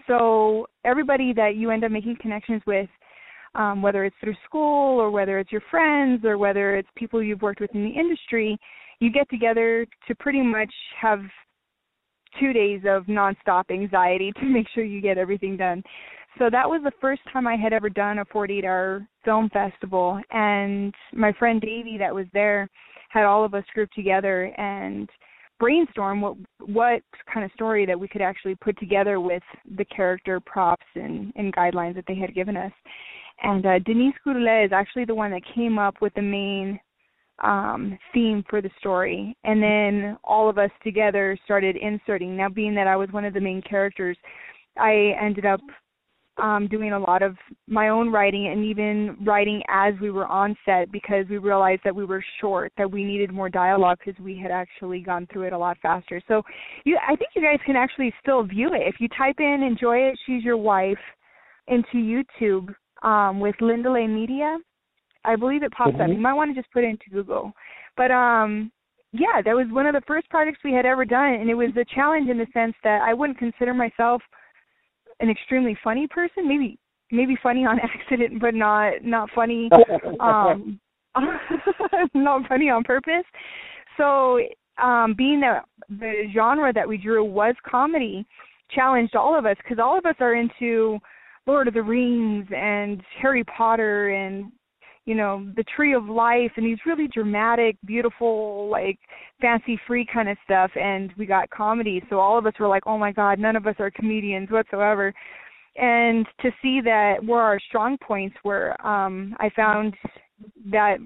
So 0.06 0.66
everybody 0.84 1.32
that 1.34 1.56
you 1.56 1.70
end 1.70 1.84
up 1.84 1.90
making 1.90 2.16
connections 2.20 2.62
with, 2.66 2.88
um, 3.54 3.82
whether 3.82 4.04
it's 4.04 4.16
through 4.20 4.36
school 4.44 5.00
or 5.00 5.10
whether 5.10 5.38
it's 5.38 5.52
your 5.52 5.62
friends 5.70 6.24
or 6.24 6.38
whether 6.38 6.76
it's 6.76 6.88
people 6.96 7.22
you've 7.22 7.42
worked 7.42 7.60
with 7.60 7.74
in 7.74 7.84
the 7.84 7.90
industry, 7.90 8.56
you 9.00 9.10
get 9.10 9.28
together 9.30 9.86
to 10.06 10.14
pretty 10.16 10.42
much 10.42 10.72
have 11.00 11.20
two 12.38 12.52
days 12.52 12.82
of 12.86 13.04
nonstop 13.06 13.70
anxiety 13.70 14.32
to 14.40 14.44
make 14.44 14.66
sure 14.74 14.84
you 14.84 15.00
get 15.00 15.18
everything 15.18 15.56
done. 15.56 15.82
So 16.38 16.48
that 16.50 16.68
was 16.68 16.80
the 16.84 16.92
first 17.00 17.22
time 17.32 17.46
I 17.46 17.56
had 17.56 17.72
ever 17.72 17.90
done 17.90 18.18
a 18.18 18.24
48 18.26 18.64
hour 18.64 19.06
film 19.24 19.50
festival 19.50 20.20
and 20.30 20.94
my 21.12 21.32
friend 21.32 21.60
Davey 21.60 21.96
that 21.98 22.14
was 22.14 22.26
there 22.32 22.68
had 23.08 23.24
all 23.24 23.44
of 23.44 23.54
us 23.54 23.64
grouped 23.74 23.94
together 23.94 24.44
and 24.56 25.10
brainstorm 25.58 26.20
what 26.20 26.36
what 26.60 27.02
kind 27.32 27.44
of 27.44 27.52
story 27.52 27.84
that 27.84 27.98
we 27.98 28.08
could 28.08 28.22
actually 28.22 28.54
put 28.56 28.78
together 28.78 29.20
with 29.20 29.42
the 29.76 29.84
character 29.84 30.40
props 30.40 30.86
and, 30.94 31.32
and 31.36 31.54
guidelines 31.54 31.94
that 31.94 32.04
they 32.08 32.14
had 32.14 32.34
given 32.34 32.56
us. 32.56 32.72
And 33.42 33.64
uh, 33.66 33.78
Denise 33.80 34.14
Goudelet 34.24 34.66
is 34.66 34.72
actually 34.72 35.04
the 35.04 35.14
one 35.14 35.30
that 35.32 35.42
came 35.54 35.78
up 35.78 35.96
with 36.00 36.14
the 36.14 36.22
main 36.22 36.78
um, 37.42 37.98
theme 38.12 38.44
for 38.48 38.60
the 38.60 38.70
story. 38.78 39.36
And 39.44 39.62
then 39.62 40.16
all 40.24 40.48
of 40.48 40.58
us 40.58 40.70
together 40.82 41.38
started 41.44 41.76
inserting. 41.76 42.36
Now, 42.36 42.48
being 42.48 42.74
that 42.74 42.86
I 42.86 42.96
was 42.96 43.08
one 43.10 43.24
of 43.24 43.34
the 43.34 43.40
main 43.40 43.62
characters, 43.62 44.16
I 44.78 45.14
ended 45.20 45.46
up 45.46 45.60
um, 46.40 46.68
doing 46.68 46.92
a 46.92 46.98
lot 46.98 47.22
of 47.22 47.36
my 47.66 47.88
own 47.88 48.10
writing 48.10 48.48
and 48.48 48.64
even 48.64 49.16
writing 49.24 49.62
as 49.68 49.94
we 50.00 50.10
were 50.10 50.26
on 50.26 50.56
set 50.64 50.90
because 50.90 51.26
we 51.28 51.38
realized 51.38 51.82
that 51.84 51.94
we 51.94 52.04
were 52.04 52.24
short, 52.40 52.72
that 52.78 52.90
we 52.90 53.04
needed 53.04 53.32
more 53.32 53.50
dialogue 53.50 53.98
because 54.04 54.18
we 54.22 54.38
had 54.38 54.50
actually 54.50 55.00
gone 55.00 55.26
through 55.32 55.42
it 55.42 55.52
a 55.52 55.58
lot 55.58 55.76
faster. 55.82 56.22
So, 56.28 56.42
you, 56.84 56.98
I 57.06 57.14
think 57.16 57.30
you 57.34 57.42
guys 57.42 57.58
can 57.66 57.76
actually 57.76 58.12
still 58.22 58.42
view 58.42 58.68
it 58.72 58.82
if 58.86 58.96
you 59.00 59.08
type 59.08 59.36
in 59.38 59.62
"Enjoy 59.62 59.98
It, 59.98 60.18
She's 60.26 60.42
Your 60.42 60.56
Wife" 60.56 60.98
into 61.68 61.96
YouTube 61.96 62.74
um, 63.02 63.40
with 63.40 63.54
Lindele 63.60 64.08
Media 64.08 64.58
I 65.24 65.36
believe 65.36 65.62
it 65.62 65.72
pops 65.72 65.92
mm-hmm. 65.92 66.02
up. 66.02 66.08
You 66.08 66.18
might 66.18 66.34
want 66.34 66.54
to 66.54 66.60
just 66.60 66.72
put 66.72 66.84
it 66.84 66.88
into 66.88 67.10
Google. 67.10 67.52
But 67.96 68.10
um 68.10 68.70
yeah, 69.12 69.42
that 69.44 69.54
was 69.54 69.66
one 69.70 69.86
of 69.86 69.94
the 69.94 70.02
first 70.06 70.28
projects 70.30 70.60
we 70.64 70.72
had 70.72 70.86
ever 70.86 71.04
done 71.04 71.34
and 71.34 71.50
it 71.50 71.54
was 71.54 71.70
a 71.76 71.94
challenge 71.94 72.28
in 72.28 72.38
the 72.38 72.46
sense 72.52 72.74
that 72.84 73.02
I 73.02 73.14
wouldn't 73.14 73.38
consider 73.38 73.74
myself 73.74 74.22
an 75.20 75.28
extremely 75.28 75.76
funny 75.82 76.06
person. 76.06 76.48
Maybe 76.48 76.78
maybe 77.10 77.36
funny 77.42 77.64
on 77.64 77.78
accident 77.82 78.40
but 78.40 78.54
not 78.54 79.02
not 79.02 79.28
funny 79.34 79.68
um 80.20 80.80
not 82.14 82.46
funny 82.48 82.70
on 82.70 82.84
purpose. 82.84 83.26
So 83.96 84.40
um 84.82 85.14
being 85.16 85.40
that 85.40 85.64
the 85.88 86.30
genre 86.34 86.72
that 86.72 86.88
we 86.88 86.96
drew 86.96 87.24
was 87.24 87.54
comedy 87.68 88.24
challenged 88.70 89.16
all 89.16 89.36
of 89.36 89.46
us 89.46 89.56
because 89.62 89.78
all 89.78 89.98
of 89.98 90.06
us 90.06 90.14
are 90.20 90.34
into 90.34 90.98
Lord 91.46 91.68
of 91.68 91.74
the 91.74 91.82
Rings 91.82 92.46
and 92.54 93.02
Harry 93.20 93.44
Potter 93.44 94.10
and 94.10 94.52
you 95.10 95.16
know 95.16 95.44
the 95.56 95.64
tree 95.74 95.92
of 95.92 96.04
life 96.06 96.52
and 96.56 96.64
these 96.64 96.78
really 96.86 97.08
dramatic 97.08 97.76
beautiful 97.84 98.68
like 98.70 98.96
fancy 99.40 99.76
free 99.86 100.06
kind 100.12 100.28
of 100.28 100.36
stuff 100.44 100.70
and 100.76 101.12
we 101.18 101.26
got 101.26 101.50
comedy. 101.50 102.00
So 102.08 102.20
all 102.20 102.38
of 102.38 102.46
us 102.46 102.54
were 102.60 102.68
like 102.68 102.84
oh 102.86 102.96
my 102.96 103.10
god 103.10 103.40
none 103.40 103.56
of 103.56 103.66
us 103.66 103.74
are 103.80 103.90
comedians 103.90 104.50
whatsoever. 104.50 105.12
And 105.76 106.26
to 106.42 106.50
see 106.62 106.80
that 106.84 107.24
where 107.24 107.42
our 107.42 107.58
strong 107.68 107.98
points 107.98 108.36
were 108.44 108.80
um 108.86 109.34
i 109.40 109.50
found 109.56 109.94
that 110.70 110.98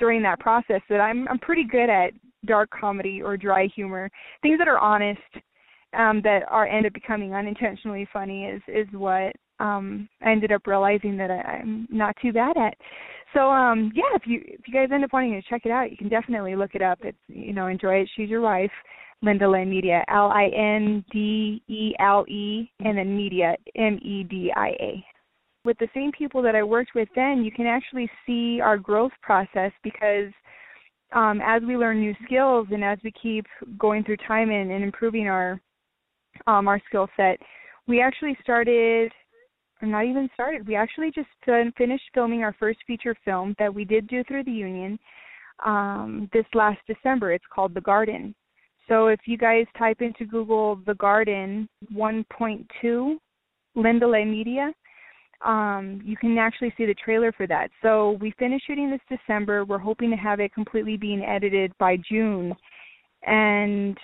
during 0.00 0.22
that 0.22 0.40
process 0.40 0.82
that 0.90 1.00
i'm 1.00 1.28
i'm 1.28 1.38
pretty 1.38 1.64
good 1.64 1.88
at 1.88 2.10
dark 2.46 2.70
comedy 2.70 3.20
or 3.22 3.36
dry 3.36 3.68
humor. 3.74 4.10
Things 4.42 4.58
that 4.58 4.68
are 4.68 4.78
honest 4.78 5.20
um 5.96 6.20
that 6.22 6.40
are 6.50 6.66
end 6.66 6.86
up 6.86 6.92
becoming 6.92 7.34
unintentionally 7.34 8.08
funny 8.12 8.46
is 8.46 8.62
is 8.68 8.86
what 8.92 9.32
um 9.60 10.08
I 10.22 10.30
ended 10.30 10.52
up 10.52 10.66
realizing 10.66 11.16
that 11.18 11.30
I, 11.30 11.60
I'm 11.60 11.86
not 11.90 12.16
too 12.22 12.32
bad 12.32 12.56
at. 12.56 12.74
So 13.36 13.50
um 13.50 13.92
yeah, 13.94 14.14
if 14.14 14.22
you 14.26 14.40
if 14.46 14.60
you 14.66 14.72
guys 14.72 14.88
end 14.92 15.04
up 15.04 15.12
wanting 15.12 15.32
to 15.32 15.48
check 15.48 15.62
it 15.66 15.70
out, 15.70 15.90
you 15.90 15.96
can 15.96 16.08
definitely 16.08 16.56
look 16.56 16.74
it 16.74 16.82
up. 16.82 16.98
It's 17.02 17.18
you 17.28 17.52
know, 17.52 17.66
enjoy 17.66 17.96
it. 17.96 18.10
She's 18.16 18.30
your 18.30 18.40
wife. 18.40 18.70
Lindele 19.24 19.66
Media, 19.66 20.04
L 20.08 20.30
I 20.30 20.46
N 20.56 21.04
D 21.10 21.62
E 21.68 21.94
L 22.00 22.24
E, 22.28 22.70
and 22.80 22.98
then 22.98 23.16
Media, 23.16 23.56
M 23.74 23.98
E 24.02 24.24
D 24.24 24.52
I 24.54 24.68
A. 24.80 25.04
With 25.64 25.78
the 25.78 25.88
same 25.94 26.12
people 26.12 26.42
that 26.42 26.54
I 26.54 26.62
worked 26.62 26.94
with 26.94 27.08
then, 27.14 27.42
you 27.44 27.50
can 27.50 27.66
actually 27.66 28.08
see 28.24 28.60
our 28.60 28.78
growth 28.78 29.12
process 29.22 29.72
because 29.82 30.32
um, 31.14 31.40
as 31.44 31.62
we 31.66 31.76
learn 31.76 32.00
new 32.00 32.14
skills 32.24 32.68
and 32.70 32.84
as 32.84 32.98
we 33.02 33.12
keep 33.20 33.46
going 33.78 34.04
through 34.04 34.18
time 34.28 34.50
and, 34.50 34.70
and 34.70 34.84
improving 34.84 35.28
our 35.28 35.60
um, 36.46 36.68
our 36.68 36.80
skill 36.88 37.08
set, 37.16 37.38
we 37.86 38.00
actually 38.00 38.36
started 38.42 39.10
not 39.82 40.04
even 40.04 40.28
started. 40.34 40.66
We 40.66 40.74
actually 40.74 41.10
just 41.10 41.28
finished 41.76 42.04
filming 42.14 42.42
our 42.42 42.54
first 42.58 42.78
feature 42.86 43.14
film 43.24 43.54
that 43.58 43.72
we 43.72 43.84
did 43.84 44.08
do 44.08 44.24
through 44.24 44.44
the 44.44 44.50
union 44.50 44.98
um, 45.64 46.30
this 46.32 46.46
last 46.54 46.80
December. 46.86 47.32
It's 47.32 47.44
called 47.54 47.74
The 47.74 47.80
Garden. 47.80 48.34
So 48.88 49.08
if 49.08 49.20
you 49.26 49.36
guys 49.36 49.66
type 49.76 50.00
into 50.00 50.24
Google 50.24 50.80
The 50.86 50.94
Garden 50.94 51.68
1.2 51.92 53.16
Lindele 53.76 54.30
Media, 54.30 54.72
um, 55.44 56.00
you 56.04 56.16
can 56.16 56.38
actually 56.38 56.72
see 56.78 56.86
the 56.86 56.94
trailer 56.94 57.32
for 57.32 57.46
that. 57.46 57.68
So 57.82 58.12
we 58.20 58.32
finished 58.38 58.66
shooting 58.66 58.90
this 58.90 59.18
December. 59.18 59.64
We're 59.64 59.78
hoping 59.78 60.10
to 60.10 60.16
have 60.16 60.40
it 60.40 60.54
completely 60.54 60.96
being 60.96 61.22
edited 61.22 61.72
by 61.78 61.98
June 62.08 62.54
and 63.26 63.98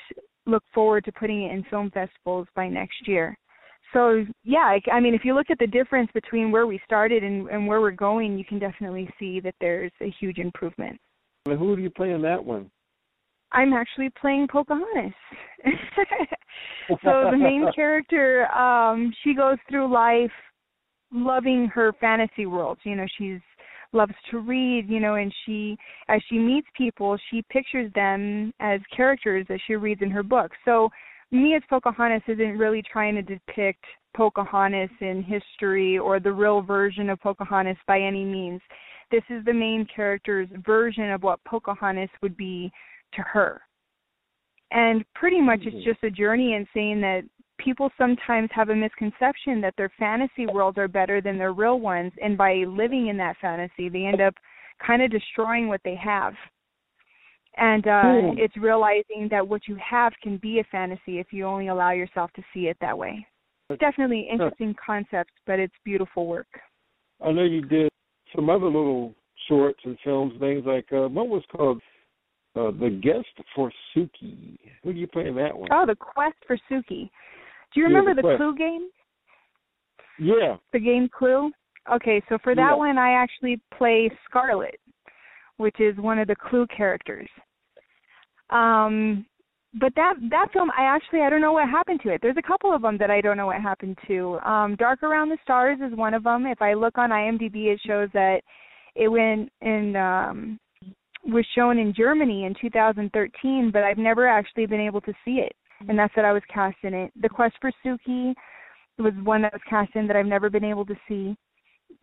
look 0.44 0.64
forward 0.74 1.04
to 1.04 1.12
putting 1.12 1.44
it 1.44 1.52
in 1.52 1.64
film 1.70 1.90
festivals 1.90 2.48
by 2.54 2.68
next 2.68 3.06
year 3.06 3.38
so 3.92 4.24
yeah, 4.44 4.76
I, 4.92 5.00
mean, 5.00 5.14
if 5.14 5.24
you 5.24 5.34
look 5.34 5.50
at 5.50 5.58
the 5.58 5.66
difference 5.66 6.10
between 6.14 6.50
where 6.50 6.66
we 6.66 6.80
started 6.84 7.22
and, 7.22 7.48
and 7.48 7.66
where 7.66 7.80
we're 7.80 7.90
going, 7.90 8.38
you 8.38 8.44
can 8.44 8.58
definitely 8.58 9.08
see 9.18 9.40
that 9.40 9.54
there's 9.60 9.92
a 10.00 10.12
huge 10.18 10.38
improvement. 10.38 10.98
And 11.46 11.58
who 11.58 11.76
do 11.76 11.82
you 11.82 11.90
play 11.90 12.12
in 12.12 12.22
that 12.22 12.42
one? 12.42 12.70
I'm 13.52 13.72
actually 13.72 14.10
playing 14.18 14.48
Pocahontas. 14.50 15.12
so 16.88 17.28
the 17.30 17.36
main 17.36 17.66
character, 17.74 18.46
um, 18.52 19.12
she 19.22 19.34
goes 19.34 19.58
through 19.68 19.92
life 19.92 20.30
loving 21.12 21.70
her 21.74 21.92
fantasy 22.00 22.46
world. 22.46 22.78
You 22.84 22.96
know, 22.96 23.06
she's 23.18 23.40
loves 23.92 24.14
to 24.30 24.38
read, 24.38 24.88
you 24.88 25.00
know, 25.00 25.16
and 25.16 25.32
she 25.44 25.76
as 26.08 26.20
she 26.28 26.38
meets 26.38 26.66
people, 26.76 27.18
she 27.30 27.42
pictures 27.50 27.92
them 27.94 28.52
as 28.60 28.80
characters 28.94 29.44
that 29.48 29.60
she 29.66 29.74
reads 29.74 30.00
in 30.02 30.10
her 30.10 30.22
books. 30.22 30.56
So 30.64 30.88
me 31.32 31.54
as 31.56 31.62
Pocahontas 31.68 32.22
isn't 32.28 32.58
really 32.58 32.82
trying 32.82 33.14
to 33.14 33.22
depict 33.22 33.84
Pocahontas 34.14 34.90
in 35.00 35.22
history 35.22 35.98
or 35.98 36.20
the 36.20 36.32
real 36.32 36.60
version 36.60 37.08
of 37.10 37.20
Pocahontas 37.20 37.78
by 37.86 38.00
any 38.00 38.24
means. 38.24 38.60
This 39.10 39.22
is 39.30 39.44
the 39.44 39.52
main 39.52 39.86
character's 39.94 40.48
version 40.64 41.10
of 41.10 41.22
what 41.22 41.42
Pocahontas 41.44 42.10
would 42.22 42.36
be 42.36 42.70
to 43.14 43.22
her. 43.22 43.62
And 44.70 45.04
pretty 45.14 45.40
much 45.40 45.60
it's 45.62 45.76
mm-hmm. 45.76 45.90
just 45.90 46.04
a 46.04 46.10
journey 46.10 46.54
in 46.54 46.66
saying 46.74 47.00
that 47.00 47.22
people 47.58 47.90
sometimes 47.98 48.48
have 48.54 48.70
a 48.70 48.74
misconception 48.74 49.60
that 49.60 49.74
their 49.76 49.92
fantasy 49.98 50.46
worlds 50.46 50.78
are 50.78 50.88
better 50.88 51.20
than 51.20 51.38
their 51.38 51.52
real 51.52 51.78
ones 51.78 52.12
and 52.22 52.36
by 52.36 52.64
living 52.66 53.08
in 53.08 53.16
that 53.16 53.36
fantasy 53.40 53.88
they 53.88 54.04
end 54.04 54.20
up 54.20 54.34
kind 54.84 55.02
of 55.02 55.10
destroying 55.10 55.68
what 55.68 55.80
they 55.84 55.94
have 55.94 56.32
and 57.56 57.86
uh 57.86 57.90
mm. 57.90 58.38
it's 58.38 58.56
realizing 58.56 59.28
that 59.30 59.46
what 59.46 59.62
you 59.66 59.76
have 59.76 60.12
can 60.22 60.36
be 60.38 60.60
a 60.60 60.64
fantasy 60.70 61.18
if 61.18 61.26
you 61.32 61.44
only 61.44 61.68
allow 61.68 61.90
yourself 61.90 62.30
to 62.34 62.42
see 62.52 62.68
it 62.68 62.76
that 62.80 62.96
way 62.96 63.26
it's 63.70 63.80
definitely 63.80 64.28
interesting 64.30 64.74
concept 64.84 65.30
but 65.46 65.58
it's 65.58 65.74
beautiful 65.84 66.26
work 66.26 66.46
i 67.24 67.30
know 67.30 67.44
you 67.44 67.62
did 67.62 67.90
some 68.34 68.48
other 68.48 68.66
little 68.66 69.14
shorts 69.48 69.80
and 69.84 69.98
films 70.02 70.32
things 70.40 70.64
like 70.64 70.86
uh 70.92 71.08
what 71.08 71.28
was 71.28 71.42
called 71.54 71.80
uh, 72.54 72.70
the 72.70 73.00
quest 73.02 73.48
for 73.54 73.72
Suki. 73.96 74.58
Who 74.82 74.92
do 74.92 74.98
you 74.98 75.06
play 75.06 75.26
in 75.26 75.34
that 75.36 75.56
one? 75.56 75.70
Oh, 75.72 75.86
the 75.86 75.96
quest 75.96 76.36
for 76.46 76.58
Suki. 76.70 77.10
Do 77.72 77.80
you 77.80 77.84
remember 77.84 78.10
yeah, 78.10 78.16
the, 78.16 78.28
the 78.28 78.36
Clue 78.36 78.56
game? 78.56 78.88
Yeah. 80.18 80.56
The 80.72 80.80
game 80.80 81.08
Clue. 81.16 81.50
Okay, 81.92 82.22
so 82.28 82.38
for 82.44 82.54
that 82.54 82.72
yeah. 82.72 82.76
one, 82.76 82.98
I 82.98 83.12
actually 83.12 83.60
play 83.76 84.10
Scarlet, 84.28 84.78
which 85.56 85.80
is 85.80 85.96
one 85.96 86.18
of 86.18 86.28
the 86.28 86.36
Clue 86.36 86.66
characters. 86.74 87.28
Um, 88.50 89.26
but 89.80 89.94
that 89.94 90.14
that 90.30 90.48
film, 90.52 90.70
I 90.76 90.84
actually 90.84 91.20
I 91.20 91.30
don't 91.30 91.40
know 91.40 91.52
what 91.52 91.68
happened 91.68 92.00
to 92.02 92.10
it. 92.10 92.20
There's 92.22 92.36
a 92.36 92.46
couple 92.46 92.74
of 92.74 92.82
them 92.82 92.98
that 92.98 93.10
I 93.10 93.20
don't 93.20 93.36
know 93.36 93.46
what 93.46 93.60
happened 93.60 93.96
to. 94.06 94.38
Um, 94.44 94.76
Dark 94.76 95.02
Around 95.02 95.30
the 95.30 95.38
Stars 95.42 95.78
is 95.80 95.96
one 95.96 96.14
of 96.14 96.24
them. 96.24 96.46
If 96.46 96.60
I 96.60 96.74
look 96.74 96.98
on 96.98 97.10
IMDb, 97.10 97.72
it 97.72 97.80
shows 97.86 98.08
that 98.12 98.40
it 98.94 99.08
went 99.08 99.50
in 99.62 99.96
um 99.96 100.58
was 101.24 101.46
shown 101.54 101.78
in 101.78 101.94
Germany 101.96 102.44
in 102.44 102.54
2013, 102.60 103.70
but 103.72 103.84
I've 103.84 103.96
never 103.96 104.26
actually 104.26 104.66
been 104.66 104.80
able 104.80 105.00
to 105.02 105.12
see 105.24 105.36
it 105.36 105.54
and 105.88 105.98
that's 105.98 106.12
that 106.16 106.24
I 106.24 106.32
was 106.32 106.42
cast 106.52 106.76
in 106.82 106.94
it. 106.94 107.12
The 107.20 107.28
Quest 107.28 107.54
for 107.60 107.72
Suki 107.84 108.34
was 108.98 109.12
one 109.22 109.42
that 109.42 109.52
was 109.52 109.62
cast 109.68 109.94
in 109.94 110.06
that 110.06 110.16
I've 110.16 110.26
never 110.26 110.50
been 110.50 110.64
able 110.64 110.84
to 110.86 110.94
see. 111.08 111.36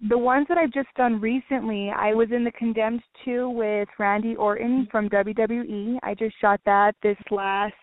The 0.07 0.17
ones 0.17 0.47
that 0.49 0.57
I've 0.57 0.71
just 0.71 0.89
done 0.95 1.19
recently, 1.19 1.89
I 1.89 2.13
was 2.13 2.29
in 2.31 2.43
the 2.43 2.51
Condemned 2.51 3.01
2 3.25 3.49
with 3.49 3.89
Randy 3.97 4.35
Orton 4.35 4.87
from 4.91 5.09
WWE. 5.09 5.97
I 6.03 6.13
just 6.13 6.39
shot 6.39 6.59
that 6.65 6.95
this 7.03 7.17
last 7.31 7.73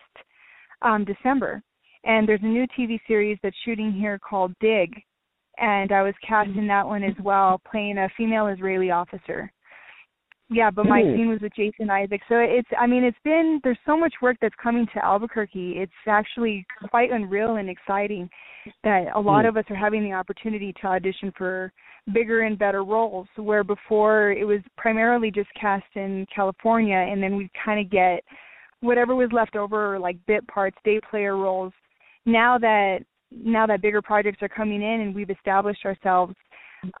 um 0.81 1.05
December. 1.05 1.61
And 2.03 2.27
there's 2.27 2.43
a 2.43 2.47
new 2.47 2.65
TV 2.77 2.99
series 3.07 3.37
that's 3.43 3.55
shooting 3.65 3.91
here 3.91 4.19
called 4.19 4.53
Dig, 4.61 4.93
and 5.57 5.91
I 5.91 6.03
was 6.03 6.13
cast 6.27 6.49
in 6.51 6.67
that 6.67 6.85
one 6.85 7.03
as 7.03 7.15
well, 7.21 7.59
playing 7.69 7.97
a 7.97 8.09
female 8.15 8.47
Israeli 8.47 8.91
officer. 8.91 9.51
Yeah, 10.49 10.71
but 10.71 10.85
my 10.85 11.01
scene 11.01 11.29
was 11.29 11.41
with 11.41 11.53
Jason 11.55 11.89
Isaac. 11.89 12.21
So 12.29 12.35
it's 12.37 12.69
I 12.79 12.87
mean 12.87 13.03
it's 13.03 13.17
been 13.23 13.59
there's 13.63 13.77
so 13.85 13.97
much 13.97 14.13
work 14.21 14.37
that's 14.41 14.55
coming 14.61 14.87
to 14.93 15.03
Albuquerque. 15.03 15.73
It's 15.75 15.91
actually 16.07 16.65
quite 16.89 17.11
unreal 17.11 17.57
and 17.57 17.69
exciting 17.69 18.29
that 18.83 19.07
a 19.13 19.19
lot 19.19 19.43
mm. 19.43 19.49
of 19.49 19.57
us 19.57 19.65
are 19.69 19.75
having 19.75 20.03
the 20.03 20.13
opportunity 20.13 20.73
to 20.81 20.87
audition 20.87 21.33
for 21.37 21.73
bigger 22.13 22.41
and 22.41 22.57
better 22.57 22.85
roles 22.85 23.27
where 23.35 23.63
before 23.63 24.31
it 24.31 24.45
was 24.45 24.61
primarily 24.77 25.31
just 25.31 25.49
cast 25.59 25.85
in 25.95 26.25
California 26.33 26.95
and 26.95 27.21
then 27.21 27.35
we'd 27.35 27.51
kind 27.65 27.81
of 27.81 27.91
get 27.91 28.23
whatever 28.79 29.15
was 29.15 29.29
left 29.33 29.57
over 29.57 29.99
like 29.99 30.17
bit 30.27 30.47
parts, 30.47 30.77
day 30.85 31.01
player 31.09 31.35
roles. 31.35 31.73
Now 32.25 32.57
that 32.57 32.99
now 33.31 33.67
that 33.67 33.81
bigger 33.81 34.01
projects 34.01 34.41
are 34.41 34.47
coming 34.47 34.81
in 34.81 35.01
and 35.01 35.13
we've 35.13 35.29
established 35.29 35.85
ourselves 35.85 36.33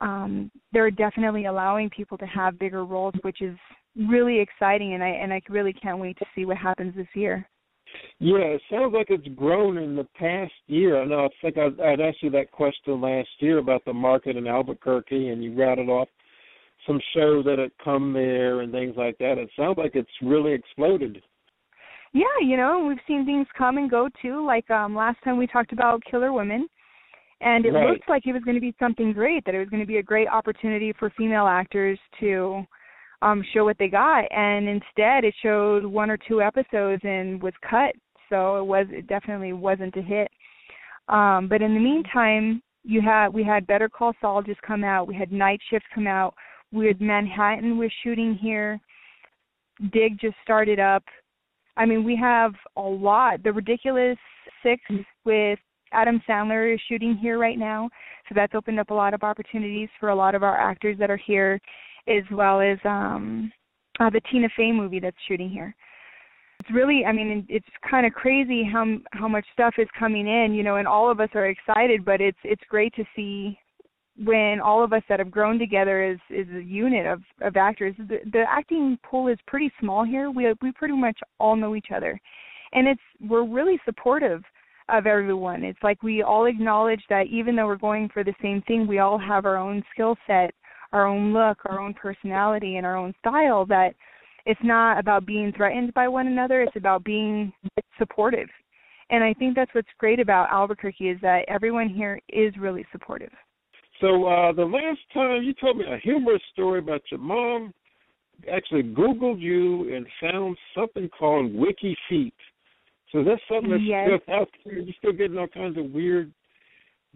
um, 0.01 0.51
they're 0.71 0.91
definitely 0.91 1.45
allowing 1.45 1.89
people 1.89 2.17
to 2.17 2.25
have 2.25 2.59
bigger 2.59 2.85
roles, 2.85 3.13
which 3.21 3.41
is 3.41 3.57
really 3.95 4.39
exciting, 4.39 4.93
and 4.93 5.03
I 5.03 5.09
and 5.09 5.33
I 5.33 5.41
really 5.49 5.73
can't 5.73 5.99
wait 5.99 6.17
to 6.19 6.25
see 6.35 6.45
what 6.45 6.57
happens 6.57 6.95
this 6.95 7.07
year. 7.15 7.47
Yeah, 8.19 8.39
it 8.39 8.61
sounds 8.69 8.93
like 8.93 9.07
it's 9.09 9.27
grown 9.35 9.77
in 9.77 9.95
the 9.95 10.07
past 10.19 10.53
year. 10.67 11.01
I 11.01 11.05
know 11.05 11.25
I 11.25 11.29
think 11.41 11.57
I'd, 11.57 11.79
I'd 11.79 12.01
asked 12.01 12.21
you 12.21 12.29
that 12.31 12.51
question 12.51 12.99
last 12.99 13.29
year 13.39 13.59
about 13.59 13.85
the 13.85 13.93
market 13.93 14.35
in 14.35 14.47
Albuquerque, 14.47 15.29
and 15.29 15.43
you 15.43 15.55
rattled 15.55 15.89
off 15.89 16.09
some 16.85 16.99
shows 17.15 17.45
that 17.45 17.59
had 17.59 17.71
come 17.83 18.13
there 18.13 18.61
and 18.61 18.71
things 18.71 18.95
like 18.97 19.17
that. 19.19 19.37
It 19.37 19.49
sounds 19.57 19.77
like 19.77 19.91
it's 19.95 20.09
really 20.21 20.53
exploded. 20.53 21.21
Yeah, 22.13 22.23
you 22.41 22.57
know, 22.57 22.85
we've 22.87 22.97
seen 23.07 23.25
things 23.25 23.47
come 23.57 23.77
and 23.77 23.89
go 23.89 24.09
too. 24.21 24.45
Like 24.45 24.69
um 24.69 24.95
last 24.95 25.17
time 25.23 25.37
we 25.37 25.47
talked 25.47 25.73
about 25.73 26.03
Killer 26.09 26.33
Women 26.33 26.67
and 27.41 27.65
it 27.65 27.71
right. 27.71 27.89
looked 27.89 28.09
like 28.09 28.25
it 28.25 28.33
was 28.33 28.43
going 28.43 28.55
to 28.55 28.61
be 28.61 28.73
something 28.79 29.13
great 29.13 29.45
that 29.45 29.53
it 29.53 29.59
was 29.59 29.69
going 29.69 29.81
to 29.81 29.87
be 29.87 29.97
a 29.97 30.03
great 30.03 30.27
opportunity 30.27 30.93
for 30.97 31.11
female 31.11 31.45
actors 31.47 31.99
to 32.19 32.63
um 33.21 33.43
show 33.53 33.65
what 33.65 33.77
they 33.79 33.87
got. 33.87 34.25
And 34.31 34.67
instead 34.67 35.23
it 35.23 35.33
showed 35.41 35.85
one 35.85 36.09
or 36.09 36.17
two 36.17 36.41
episodes 36.41 37.01
and 37.03 37.41
was 37.41 37.53
cut. 37.67 37.95
So 38.29 38.57
it 38.57 38.65
was 38.65 38.87
it 38.89 39.07
definitely 39.07 39.53
wasn't 39.53 39.95
a 39.97 40.01
hit. 40.01 40.29
Um 41.09 41.47
but 41.47 41.61
in 41.61 41.73
the 41.73 41.79
meantime 41.79 42.61
you 42.83 43.01
had 43.01 43.29
we 43.29 43.43
had 43.43 43.67
better 43.67 43.89
call 43.89 44.13
saul 44.21 44.41
just 44.41 44.61
come 44.61 44.83
out. 44.83 45.07
We 45.07 45.15
had 45.15 45.31
night 45.31 45.59
shift 45.69 45.85
come 45.93 46.07
out. 46.07 46.33
We 46.71 46.87
had 46.87 47.01
manhattan 47.01 47.77
was 47.77 47.91
shooting 48.03 48.35
here. 48.35 48.79
Dig 49.91 50.19
just 50.19 50.35
started 50.43 50.79
up. 50.79 51.03
I 51.75 51.85
mean 51.85 52.03
we 52.03 52.15
have 52.15 52.53
a 52.75 52.81
lot. 52.81 53.43
The 53.43 53.53
ridiculous 53.53 54.17
six 54.63 54.81
with 55.23 55.59
Adam 55.91 56.21
Sandler 56.27 56.73
is 56.73 56.81
shooting 56.87 57.15
here 57.15 57.39
right 57.39 57.57
now, 57.57 57.89
so 58.27 58.33
that's 58.35 58.55
opened 58.55 58.79
up 58.79 58.89
a 58.89 58.93
lot 58.93 59.13
of 59.13 59.23
opportunities 59.23 59.89
for 59.99 60.09
a 60.09 60.15
lot 60.15 60.35
of 60.35 60.43
our 60.43 60.57
actors 60.57 60.97
that 60.99 61.09
are 61.09 61.17
here, 61.17 61.59
as 62.07 62.23
well 62.31 62.61
as 62.61 62.77
um 62.85 63.51
uh, 63.99 64.09
the 64.09 64.21
Tina 64.31 64.47
Fey 64.55 64.71
movie 64.71 64.99
that's 64.99 65.17
shooting 65.27 65.49
here. 65.49 65.75
It's 66.59 66.71
really, 66.71 67.05
I 67.05 67.11
mean, 67.11 67.45
it's 67.49 67.67
kind 67.89 68.05
of 68.05 68.13
crazy 68.13 68.63
how 68.63 68.97
how 69.11 69.27
much 69.27 69.45
stuff 69.53 69.75
is 69.77 69.87
coming 69.97 70.27
in, 70.27 70.53
you 70.53 70.63
know, 70.63 70.77
and 70.77 70.87
all 70.87 71.09
of 71.09 71.19
us 71.19 71.29
are 71.35 71.47
excited, 71.47 72.03
but 72.03 72.21
it's 72.21 72.37
it's 72.43 72.63
great 72.69 72.93
to 72.95 73.03
see 73.15 73.57
when 74.23 74.59
all 74.59 74.83
of 74.83 74.93
us 74.93 75.03
that 75.07 75.19
have 75.19 75.29
grown 75.29 75.59
together 75.59 76.03
as 76.03 76.17
is 76.29 76.47
a 76.55 76.63
unit 76.63 77.05
of 77.05 77.21
of 77.41 77.55
actors. 77.55 77.95
The, 77.97 78.19
the 78.31 78.43
acting 78.49 78.97
pool 79.03 79.27
is 79.27 79.37
pretty 79.45 79.71
small 79.79 80.03
here. 80.03 80.31
We 80.31 80.51
we 80.61 80.71
pretty 80.71 80.95
much 80.95 81.19
all 81.39 81.55
know 81.55 81.75
each 81.75 81.91
other, 81.95 82.19
and 82.73 82.87
it's 82.87 83.01
we're 83.21 83.45
really 83.45 83.79
supportive 83.85 84.41
of 84.89 85.05
everyone. 85.05 85.63
It's 85.63 85.81
like 85.83 86.01
we 86.03 86.23
all 86.23 86.45
acknowledge 86.45 87.01
that 87.09 87.27
even 87.27 87.55
though 87.55 87.67
we're 87.67 87.77
going 87.77 88.09
for 88.13 88.23
the 88.23 88.33
same 88.41 88.61
thing, 88.63 88.87
we 88.87 88.99
all 88.99 89.17
have 89.17 89.45
our 89.45 89.57
own 89.57 89.83
skill 89.93 90.15
set, 90.25 90.51
our 90.93 91.05
own 91.05 91.33
look, 91.33 91.57
our 91.65 91.79
own 91.79 91.93
personality, 91.93 92.77
and 92.77 92.85
our 92.85 92.95
own 92.95 93.13
style. 93.19 93.65
That 93.65 93.93
it's 94.45 94.59
not 94.63 94.99
about 94.99 95.25
being 95.25 95.51
threatened 95.55 95.93
by 95.93 96.07
one 96.07 96.27
another, 96.27 96.61
it's 96.61 96.75
about 96.75 97.03
being 97.03 97.51
supportive. 97.97 98.49
And 99.09 99.23
I 99.23 99.33
think 99.33 99.55
that's 99.55 99.73
what's 99.73 99.87
great 99.97 100.19
about 100.19 100.51
Albuquerque 100.51 101.09
is 101.09 101.21
that 101.21 101.45
everyone 101.47 101.89
here 101.89 102.19
is 102.29 102.53
really 102.57 102.85
supportive. 102.91 103.31
So 104.01 104.25
uh 104.25 104.53
the 104.53 104.65
last 104.65 104.99
time 105.13 105.43
you 105.43 105.53
told 105.53 105.77
me 105.77 105.85
a 105.85 105.97
humorous 105.97 106.41
story 106.53 106.79
about 106.79 107.01
your 107.09 107.19
mom 107.19 107.73
actually 108.51 108.83
Googled 108.83 109.39
you 109.39 109.93
and 109.95 110.05
found 110.21 110.57
something 110.75 111.09
called 111.09 111.53
Wiki 111.53 111.97
Feet. 112.09 112.33
So 113.11 113.23
that's 113.23 113.41
something 113.49 113.71
that's 113.71 113.83
yes. 113.83 114.09
still 114.23 114.35
out 114.35 114.49
there. 114.65 114.79
You're 114.79 114.93
still 114.97 115.13
getting 115.13 115.37
all 115.37 115.47
kinds 115.47 115.77
of 115.77 115.91
weird 115.91 116.31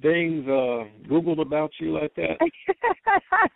things 0.01 0.47
uh 0.47 0.85
googled 1.07 1.41
about 1.41 1.71
you 1.79 1.93
like 1.93 2.13
that? 2.15 2.37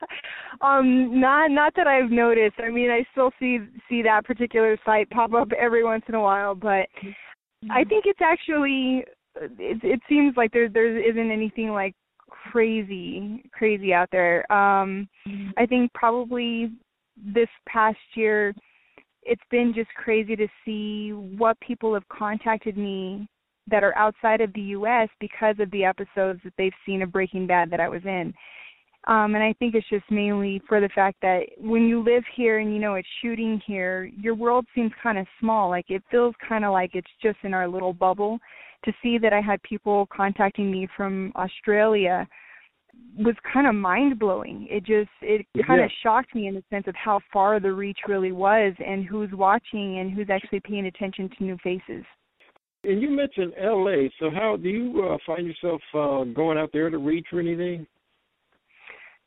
Um 0.62 1.20
not 1.20 1.52
not 1.52 1.74
that 1.76 1.88
i've 1.88 2.12
noticed. 2.12 2.56
I 2.60 2.70
mean 2.70 2.90
i 2.90 3.04
still 3.12 3.32
see 3.40 3.60
see 3.90 4.02
that 4.04 4.26
particular 4.26 4.78
site 4.86 5.10
pop 5.10 5.34
up 5.34 5.50
every 5.58 5.84
once 5.84 6.04
in 6.08 6.16
a 6.16 6.22
while 6.22 6.56
but 6.56 6.88
i 7.72 7.84
think 7.84 8.06
it's 8.06 8.22
actually 8.22 9.04
it 9.36 9.84
it 9.84 10.00
seems 10.08 10.38
like 10.38 10.52
there 10.52 10.70
there 10.70 10.98
isn't 10.98 11.32
anything 11.32 11.70
like 11.70 11.96
crazy 12.30 13.44
crazy 13.52 13.94
out 13.94 14.10
there. 14.12 14.50
Um 14.52 15.10
i 15.58 15.66
think 15.66 15.92
probably 15.94 16.72
this 17.34 17.50
past 17.68 17.98
year 18.16 18.54
it's 19.26 19.42
been 19.50 19.74
just 19.74 19.90
crazy 19.96 20.36
to 20.36 20.48
see 20.64 21.12
what 21.12 21.60
people 21.60 21.94
have 21.94 22.08
contacted 22.10 22.78
me 22.78 23.28
that 23.68 23.84
are 23.84 23.98
outside 23.98 24.42
of 24.42 24.54
the 24.54 24.62
US 24.62 25.10
because 25.20 25.56
of 25.60 25.70
the 25.72 25.84
episodes 25.84 26.40
that 26.44 26.54
they've 26.58 26.72
seen 26.86 27.02
of 27.02 27.12
Breaking 27.12 27.48
Bad 27.48 27.70
that 27.72 27.80
I 27.80 27.90
was 27.90 28.04
in. 28.06 28.34
Um, 29.08 29.36
and 29.36 29.44
I 29.44 29.54
think 29.54 29.76
it's 29.76 29.88
just 29.90 30.10
mainly 30.10 30.62
for 30.68 30.80
the 30.80 30.90
fact 30.90 31.18
that 31.22 31.44
when 31.60 31.84
you 31.84 32.04
live 32.04 32.24
here 32.36 32.58
and 32.60 32.74
you 32.74 32.80
know 32.80 32.96
it's 32.96 33.08
shooting 33.22 33.62
here, 33.66 34.10
your 34.20 34.34
world 34.34 34.66
seems 34.74 34.92
kind 35.02 35.18
of 35.18 35.28
small. 35.40 35.70
Like 35.70 35.86
it 35.90 36.04
feels 36.10 36.34
kind 36.48 36.66
of 36.66 36.74
like 36.74 36.92
it's 36.94 37.12
just 37.22 37.38
in 37.44 37.54
our 37.54 37.68
little 37.68 37.94
bubble. 37.94 38.40
To 38.86 38.94
see 39.02 39.18
that 39.18 39.34
I 39.34 39.42
had 39.42 39.62
people 39.64 40.08
contacting 40.16 40.72
me 40.72 40.88
from 40.96 41.32
Australia 41.36 42.28
was 43.18 43.36
kind 43.52 43.68
of 43.68 43.76
mind 43.76 44.20
blowing. 44.20 44.68
It 44.70 44.84
just 44.84 45.10
it 45.22 45.46
kind 45.66 45.80
Yeah. 45.80 45.86
of 45.86 45.92
shocked 46.04 46.36
me 46.36 46.48
in 46.48 46.56
the 46.56 46.64
sense 46.70 46.88
of 46.88 46.96
how 46.96 47.20
far 47.32 47.60
the 47.60 47.72
reach 47.72 48.00
really 48.08 48.32
was 48.32 48.74
and 48.86 49.06
who's 49.06 49.32
watching 49.32 50.00
and 50.00 50.12
who's 50.12 50.30
actually 50.30 50.60
paying 50.60 50.88
attention 50.88 51.30
to 51.30 51.44
new 51.44 51.58
faces. 51.58 52.06
And 52.84 53.02
you 53.02 53.10
mentioned 53.10 53.54
L.A. 53.58 54.12
So 54.20 54.30
how 54.30 54.58
do 54.58 54.70
you 54.70 55.04
uh, 55.04 55.18
find 55.26 55.48
yourself 55.48 55.82
uh, 55.94 56.24
going 56.26 56.58
out 56.58 56.72
there 56.72 56.90
to 56.90 56.98
reach 56.98 57.28
or 57.32 57.40
anything? 57.40 57.88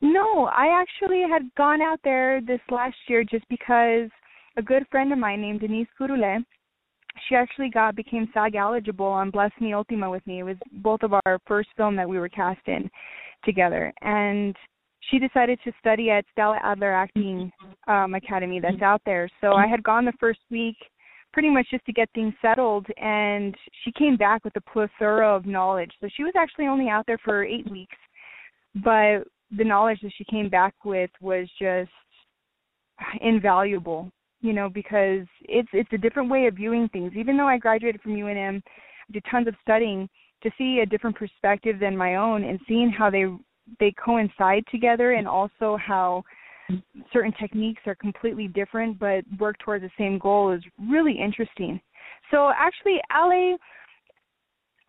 No, 0.01 0.45
I 0.45 0.67
actually 0.67 1.23
had 1.29 1.53
gone 1.55 1.81
out 1.81 1.99
there 2.03 2.39
this 2.39 2.61
last 2.69 2.95
year 3.07 3.23
just 3.23 3.47
because 3.49 4.09
a 4.55 4.61
good 4.61 4.87
friend 4.89 5.11
of 5.11 5.19
mine 5.19 5.41
named 5.41 5.59
Denise 5.59 5.89
Gurule, 5.99 6.45
she 7.27 7.35
actually 7.35 7.69
got 7.69 7.97
became 7.97 8.29
SAG 8.33 8.55
eligible 8.55 9.05
on 9.05 9.29
Bless 9.29 9.51
Me 9.59 9.73
Ultima 9.73 10.09
with 10.09 10.25
me. 10.25 10.39
It 10.39 10.43
was 10.43 10.55
both 10.71 11.03
of 11.03 11.13
our 11.13 11.39
first 11.45 11.69
film 11.75 11.97
that 11.97 12.07
we 12.07 12.17
were 12.17 12.29
cast 12.29 12.65
in 12.67 12.89
together, 13.43 13.93
and 14.01 14.55
she 15.09 15.19
decided 15.19 15.59
to 15.63 15.71
study 15.79 16.09
at 16.09 16.25
Stella 16.31 16.59
Adler 16.63 16.91
Acting 16.91 17.51
um, 17.87 18.13
Academy 18.13 18.59
that's 18.59 18.81
out 18.81 19.01
there. 19.05 19.29
So 19.41 19.53
I 19.53 19.65
had 19.67 19.83
gone 19.83 20.05
the 20.05 20.13
first 20.19 20.39
week 20.51 20.75
pretty 21.31 21.49
much 21.49 21.67
just 21.69 21.85
to 21.85 21.93
get 21.93 22.09
things 22.13 22.33
settled 22.41 22.87
and 22.97 23.55
she 23.83 23.91
came 23.91 24.17
back 24.17 24.43
with 24.43 24.55
a 24.55 24.61
plethora 24.61 25.35
of 25.35 25.45
knowledge. 25.45 25.91
So 26.01 26.09
she 26.15 26.23
was 26.23 26.33
actually 26.35 26.65
only 26.67 26.89
out 26.89 27.05
there 27.05 27.19
for 27.23 27.43
8 27.43 27.69
weeks. 27.71 27.95
But 28.83 29.27
the 29.55 29.63
knowledge 29.63 29.99
that 30.01 30.11
she 30.17 30.25
came 30.25 30.49
back 30.49 30.73
with 30.83 31.09
was 31.21 31.47
just 31.59 31.91
invaluable 33.21 34.11
you 34.41 34.53
know 34.53 34.69
because 34.69 35.25
it's 35.43 35.69
it's 35.73 35.91
a 35.93 35.97
different 35.97 36.29
way 36.29 36.47
of 36.47 36.55
viewing 36.55 36.89
things 36.89 37.13
even 37.15 37.37
though 37.37 37.47
i 37.47 37.57
graduated 37.57 38.01
from 38.01 38.13
unm 38.13 38.61
did 39.11 39.23
tons 39.31 39.47
of 39.47 39.55
studying 39.61 40.07
to 40.43 40.51
see 40.57 40.79
a 40.79 40.85
different 40.85 41.15
perspective 41.15 41.79
than 41.79 41.95
my 41.95 42.15
own 42.15 42.43
and 42.43 42.59
seeing 42.67 42.89
how 42.89 43.09
they 43.09 43.25
they 43.79 43.93
coincide 44.03 44.63
together 44.71 45.11
and 45.11 45.27
also 45.27 45.77
how 45.77 46.23
certain 47.11 47.33
techniques 47.39 47.81
are 47.85 47.95
completely 47.95 48.47
different 48.47 48.97
but 48.99 49.23
work 49.39 49.55
towards 49.59 49.83
the 49.83 49.91
same 49.97 50.17
goal 50.17 50.51
is 50.51 50.61
really 50.89 51.13
interesting 51.19 51.79
so 52.31 52.51
actually 52.57 52.99
la 53.13 53.57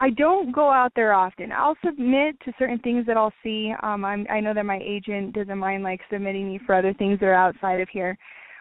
I 0.03 0.09
don't 0.09 0.51
go 0.51 0.71
out 0.71 0.93
there 0.97 1.13
often. 1.13 1.53
I'll 1.53 1.77
submit 1.85 2.41
to 2.47 2.55
certain 2.59 2.79
things 2.79 3.05
that 3.05 3.19
I'll 3.19 3.35
see. 3.43 3.75
Um, 3.83 4.03
I'm, 4.03 4.27
I 4.31 4.41
know 4.41 4.55
that 4.55 4.65
my 4.65 4.81
agent 4.83 5.35
doesn't 5.35 5.59
mind 5.59 5.83
like 5.83 6.01
submitting 6.11 6.49
me 6.49 6.59
for 6.65 6.75
other 6.75 6.95
things 6.95 7.21
that 7.21 7.27
are 7.27 7.35
outside 7.35 7.83
of 7.83 7.89
here, 7.91 8.17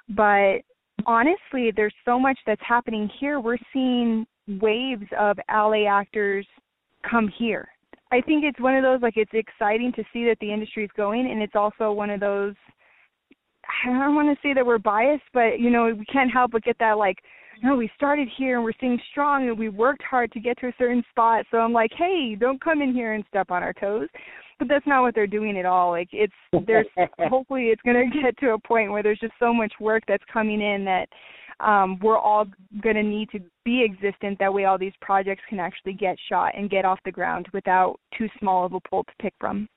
but 0.09 0.57
honestly, 1.05 1.71
there's 1.73 1.93
so 2.03 2.19
much 2.19 2.37
that's 2.45 2.61
happening 2.67 3.09
here. 3.19 3.39
We're 3.39 3.57
seeing 3.71 4.25
waves 4.61 5.05
of 5.17 5.37
LA 5.49 5.87
actors 5.89 6.45
come 7.09 7.31
here. 7.37 7.67
I 8.11 8.21
think 8.21 8.43
it's 8.43 8.59
one 8.59 8.75
of 8.75 8.83
those 8.83 9.01
like 9.01 9.17
it's 9.17 9.31
exciting 9.33 9.91
to 9.93 10.03
see 10.11 10.25
that 10.25 10.37
the 10.41 10.51
industry 10.51 10.83
is 10.83 10.89
going, 10.97 11.29
and 11.29 11.41
it's 11.41 11.55
also 11.55 11.91
one 11.91 12.09
of 12.09 12.19
those. 12.19 12.55
I 13.85 13.89
don't 13.89 14.15
want 14.15 14.35
to 14.35 14.47
say 14.47 14.53
that 14.53 14.65
we're 14.65 14.79
biased, 14.79 15.23
but 15.33 15.59
you 15.59 15.69
know 15.69 15.93
we 15.97 16.05
can't 16.05 16.31
help 16.31 16.51
but 16.51 16.63
get 16.63 16.77
that 16.79 16.97
like 16.97 17.17
no, 17.61 17.75
we 17.75 17.89
started 17.95 18.27
here 18.37 18.55
and 18.55 18.63
we're 18.63 18.73
staying 18.73 18.99
strong 19.11 19.49
and 19.49 19.57
we 19.57 19.69
worked 19.69 20.03
hard 20.03 20.31
to 20.31 20.39
get 20.39 20.57
to 20.59 20.67
a 20.67 20.73
certain 20.77 21.03
spot. 21.09 21.45
So 21.51 21.57
I'm 21.57 21.73
like, 21.73 21.91
hey, 21.97 22.35
don't 22.39 22.63
come 22.63 22.81
in 22.81 22.93
here 22.93 23.13
and 23.13 23.23
step 23.27 23.51
on 23.51 23.63
our 23.63 23.73
toes. 23.73 24.07
But 24.57 24.67
that's 24.67 24.87
not 24.87 25.01
what 25.01 25.15
they're 25.15 25.27
doing 25.27 25.57
at 25.57 25.65
all. 25.65 25.91
Like 25.91 26.09
it's 26.11 26.33
there's 26.65 26.87
hopefully 27.29 27.65
it's 27.65 27.81
going 27.81 28.11
to 28.11 28.21
get 28.21 28.37
to 28.39 28.51
a 28.51 28.59
point 28.59 28.91
where 28.91 29.03
there's 29.03 29.19
just 29.19 29.33
so 29.39 29.53
much 29.53 29.73
work 29.79 30.03
that's 30.07 30.23
coming 30.31 30.61
in 30.61 30.85
that 30.85 31.07
um 31.59 31.99
we're 32.01 32.17
all 32.17 32.45
going 32.81 32.95
to 32.95 33.03
need 33.03 33.29
to 33.31 33.39
be 33.65 33.83
existent 33.83 34.37
that 34.39 34.53
way 34.53 34.65
all 34.65 34.77
these 34.77 34.93
projects 35.01 35.43
can 35.49 35.59
actually 35.59 35.93
get 35.93 36.15
shot 36.29 36.53
and 36.57 36.69
get 36.69 36.85
off 36.85 36.99
the 37.05 37.11
ground 37.11 37.47
without 37.53 37.99
too 38.17 38.27
small 38.39 38.65
of 38.65 38.73
a 38.73 38.79
pool 38.89 39.03
to 39.03 39.13
pick 39.21 39.33
from. 39.39 39.67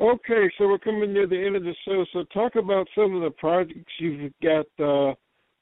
Okay, 0.00 0.50
so 0.58 0.66
we're 0.66 0.78
coming 0.78 1.12
near 1.12 1.26
the 1.26 1.46
end 1.46 1.54
of 1.54 1.62
the 1.62 1.74
show. 1.86 2.04
So 2.12 2.24
talk 2.34 2.56
about 2.56 2.88
some 2.96 3.14
of 3.14 3.22
the 3.22 3.30
projects 3.30 3.92
you've 4.00 4.32
got 4.42 4.66
uh, 4.84 5.14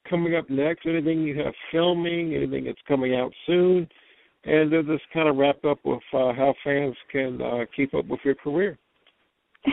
coming 0.09 0.35
up 0.35 0.49
next. 0.49 0.87
Anything 0.87 1.21
you 1.21 1.37
have 1.39 1.53
filming? 1.71 2.33
Anything 2.33 2.65
that's 2.65 2.81
coming 2.87 3.13
out 3.13 3.31
soon? 3.45 3.87
And 4.45 4.73
then 4.73 4.87
just 4.87 5.03
kind 5.13 5.29
of 5.29 5.37
wrap 5.37 5.63
up 5.63 5.79
with 5.85 6.01
uh, 6.13 6.33
how 6.33 6.55
fans 6.63 6.95
can 7.11 7.41
uh, 7.41 7.65
keep 7.75 7.93
up 7.93 8.07
with 8.07 8.19
your 8.25 8.35
career. 8.35 8.77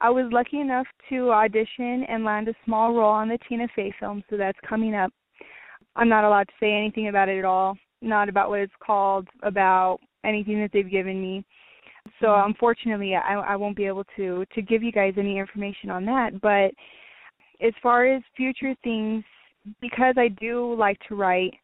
I 0.00 0.10
was 0.10 0.26
lucky 0.32 0.60
enough 0.60 0.86
to 1.10 1.30
audition 1.30 2.04
and 2.08 2.24
land 2.24 2.48
a 2.48 2.54
small 2.64 2.94
role 2.94 3.12
on 3.12 3.28
the 3.28 3.38
Tina 3.48 3.68
Fey 3.74 3.92
film, 4.00 4.22
so 4.28 4.36
that's 4.36 4.58
coming 4.68 4.94
up. 4.94 5.12
I'm 5.94 6.08
not 6.08 6.24
allowed 6.24 6.48
to 6.48 6.54
say 6.60 6.72
anything 6.72 7.08
about 7.08 7.28
it 7.28 7.38
at 7.38 7.44
all, 7.44 7.76
not 8.02 8.28
about 8.28 8.50
what 8.50 8.60
it's 8.60 8.72
called, 8.84 9.26
about 9.42 9.98
anything 10.24 10.60
that 10.60 10.70
they've 10.72 10.90
given 10.90 11.20
me. 11.20 11.44
So 12.20 12.26
mm-hmm. 12.28 12.50
unfortunately, 12.50 13.14
I, 13.14 13.34
I 13.34 13.56
won't 13.56 13.76
be 13.76 13.86
able 13.86 14.04
to 14.16 14.44
to 14.54 14.62
give 14.62 14.82
you 14.82 14.92
guys 14.92 15.14
any 15.16 15.38
information 15.38 15.90
on 15.90 16.04
that. 16.06 16.40
But 16.40 16.72
as 17.66 17.72
far 17.82 18.06
as 18.06 18.22
future 18.36 18.74
things, 18.82 19.24
because 19.80 20.14
I 20.18 20.28
do 20.28 20.74
like 20.74 20.98
to 21.08 21.14
write, 21.14 21.54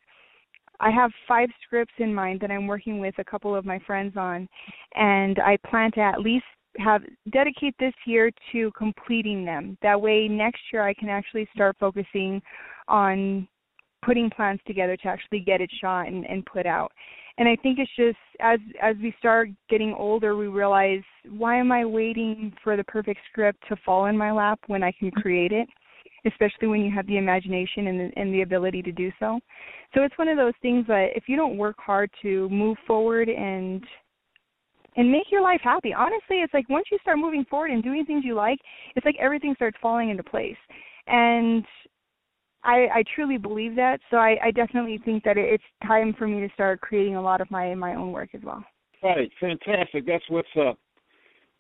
I 0.81 0.91
have 0.91 1.13
five 1.29 1.49
scripts 1.65 1.95
in 1.99 2.13
mind 2.13 2.41
that 2.41 2.51
I'm 2.51 2.67
working 2.67 2.99
with 2.99 3.15
a 3.19 3.25
couple 3.25 3.55
of 3.55 3.65
my 3.65 3.79
friends 3.87 4.17
on, 4.17 4.49
and 4.95 5.39
I 5.39 5.57
plan 5.69 5.93
to 5.93 6.01
at 6.01 6.21
least 6.21 6.45
have 6.79 7.03
dedicate 7.33 7.75
this 7.79 7.95
year 8.07 8.31
to 8.53 8.71
completing 8.73 9.45
them. 9.45 9.77
That 9.83 10.01
way, 10.01 10.29
next 10.29 10.61
year 10.73 10.83
I 10.83 10.95
can 10.95 11.09
actually 11.09 11.49
start 11.55 11.77
focusing 11.79 12.41
on 12.89 13.47
putting 14.05 14.31
plans 14.31 14.61
together 14.67 14.97
to 14.97 15.09
actually 15.09 15.41
get 15.41 15.61
it 15.61 15.71
shot 15.81 16.09
and, 16.09 16.25
and 16.27 16.45
put 16.47 16.67
out. 16.67 16.91
And 17.39 17.49
I 17.49 17.57
think 17.57 17.79
it's 17.79 17.91
just 17.97 18.19
as 18.41 18.59
as 18.81 18.97
we 19.03 19.15
start 19.19 19.49
getting 19.71 19.95
older, 19.95 20.37
we 20.37 20.49
realize 20.49 21.03
why 21.29 21.57
am 21.57 21.73
I 21.73 21.85
waiting 21.85 22.53
for 22.63 22.77
the 22.77 22.85
perfect 22.85 23.21
script 23.31 23.63
to 23.69 23.77
fall 23.85 24.07
in 24.07 24.17
my 24.17 24.33
lap 24.33 24.61
when 24.67 24.83
I 24.83 24.93
can 24.93 25.11
create 25.11 25.53
it? 25.53 25.69
especially 26.25 26.69
when 26.69 26.83
you 26.83 26.91
have 26.91 27.07
the 27.07 27.17
imagination 27.17 27.89
and 27.89 28.01
the, 28.01 28.11
and 28.17 28.33
the 28.33 28.43
ability 28.43 28.83
to 28.83 28.93
do 28.93 29.11
so. 29.19 29.41
So 29.95 30.03
it's 30.03 30.17
one 30.17 30.29
of 30.29 30.37
those 30.37 30.53
things 30.63 30.87
that 30.87 31.09
if 31.15 31.25
you 31.27 31.37
don't 31.37 31.57
work 31.57 31.77
hard 31.79 32.11
to 32.23 32.49
move 32.49 32.77
forward 32.87 33.29
and 33.29 33.83
and 34.97 35.11
make 35.11 35.31
your 35.31 35.43
life 35.43 35.61
happy. 35.63 35.95
Honestly, 35.95 36.39
it's 36.39 36.55
like 36.55 36.69
once 36.69 36.87
you 36.91 36.99
start 37.01 37.19
moving 37.19 37.45
forward 37.49 37.71
and 37.71 37.83
doing 37.83 38.05
things 38.05 38.25
you 38.25 38.35
like, 38.35 38.59
it's 38.95 39.07
like 39.07 39.17
everything 39.19 39.55
starts 39.55 39.77
falling 39.81 40.11
into 40.11 40.23
place. 40.23 40.57
And 41.07 41.65
I, 42.65 42.87
I 42.95 43.05
truly 43.15 43.39
believe 43.39 43.75
that. 43.77 43.99
So 44.11 44.19
I, 44.19 44.37
I 44.45 44.51
definitely 44.51 45.01
think 45.05 45.25
that 45.25 45.37
it's 45.37 45.65
time 45.87 46.15
for 46.17 46.29
me 46.29 46.41
to 46.41 46.53
start 46.55 46.81
creating 46.81 47.17
a 47.17 47.23
lot 47.23 47.41
of 47.41 47.51
my 47.51 47.75
my 47.75 47.95
own 47.95 48.13
work 48.13 48.31
as 48.35 48.43
well. 48.45 48.65
Right, 49.03 49.31
fantastic. 49.41 50.07
That's 50.07 50.25
what's 50.29 50.49
up. 50.61 50.79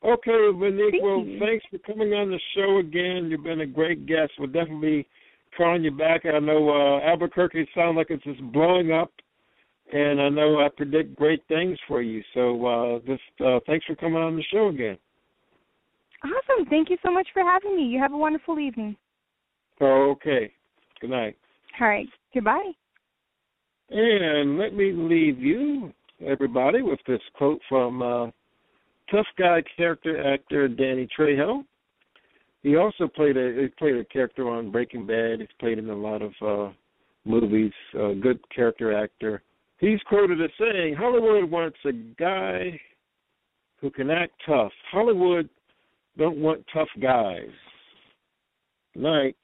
Okay, 0.05 0.51
Monique. 0.55 0.93
Thank 0.93 1.03
well, 1.03 1.25
you. 1.25 1.39
thanks 1.39 1.65
for 1.71 1.79
coming 1.79 2.13
on 2.13 2.31
the 2.31 2.41
show 2.57 2.79
again. 2.79 3.29
You've 3.31 3.45
been 3.45 3.61
a 3.61 3.67
great 3.67 4.07
guest. 4.07 4.33
We'll 4.39 4.49
definitely 4.49 5.03
be 5.03 5.09
calling 5.57 5.85
you 5.85 5.91
back. 5.91 6.23
I 6.25 6.39
know 6.39 6.71
uh, 6.71 7.01
Albuquerque 7.09 7.69
sounds 7.75 7.97
like 7.97 8.09
it's 8.11 8.25
just 8.25 8.43
blowing 8.53 8.93
up, 8.93 9.13
and 9.93 10.21
I 10.21 10.29
know 10.29 10.61
I 10.61 10.69
predict 10.75 11.17
great 11.17 11.43
things 11.49 11.79
for 11.87 12.03
you. 12.03 12.23
So, 12.35 12.67
uh, 12.67 12.99
just 13.07 13.23
uh, 13.45 13.61
thanks 13.67 13.85
for 13.87 13.95
coming 13.95 14.23
on 14.23 14.37
the 14.37 14.45
show 14.53 14.69
again. 14.69 14.99
Awesome. 16.25 16.67
Thank 16.67 16.89
you 16.89 16.97
so 17.05 17.11
much 17.11 17.27
for 17.33 17.43
having 17.43 17.77
me. 17.77 17.83
You 17.85 17.99
have 17.99 18.13
a 18.13 18.17
wonderful 18.17 18.59
evening. 18.59 18.97
Okay. 19.81 20.53
Good 21.01 21.11
night. 21.11 21.37
All 21.81 21.89
right. 21.89 22.09
Goodbye. 22.33 22.71
And 23.91 24.59
let 24.59 24.75
me 24.75 24.93
leave 24.93 25.39
you, 25.39 25.93
everybody, 26.25 26.81
with 26.83 27.01
this 27.07 27.21
quote 27.35 27.61
from 27.69 28.01
uh, 28.01 28.27
tough 29.11 29.27
guy 29.39 29.63
character 29.77 30.33
actor 30.33 30.69
Danny 30.69 31.09
Trejo. 31.19 31.65
He 32.63 32.77
also 32.77 33.09
played 33.09 33.37
a 33.37 33.63
he 33.63 33.69
played 33.77 33.97
a 33.97 34.05
character 34.05 34.49
on 34.49 34.71
Breaking 34.71 35.07
Bad. 35.07 35.41
He's 35.41 35.49
played 35.59 35.79
in 35.79 35.91
a 35.91 35.95
lot 35.95 36.23
of 36.23 36.33
uh, 36.41 36.73
movies. 37.25 37.73
A 37.99 38.15
good 38.15 38.39
character 38.55 38.97
actor. 38.97 39.43
He's 39.83 40.01
quoted 40.05 40.41
as 40.41 40.51
saying, 40.61 40.95
"Hollywood 40.95 41.51
wants 41.51 41.79
a 41.85 41.93
guy 41.93 42.81
who 43.81 43.91
can 43.91 44.11
act 44.11 44.33
tough. 44.47 44.73
Hollywood 44.93 45.51
don't 46.17 46.39
want 46.39 46.65
tough 46.73 46.89
guys." 47.01 47.51
Night. 48.95 49.37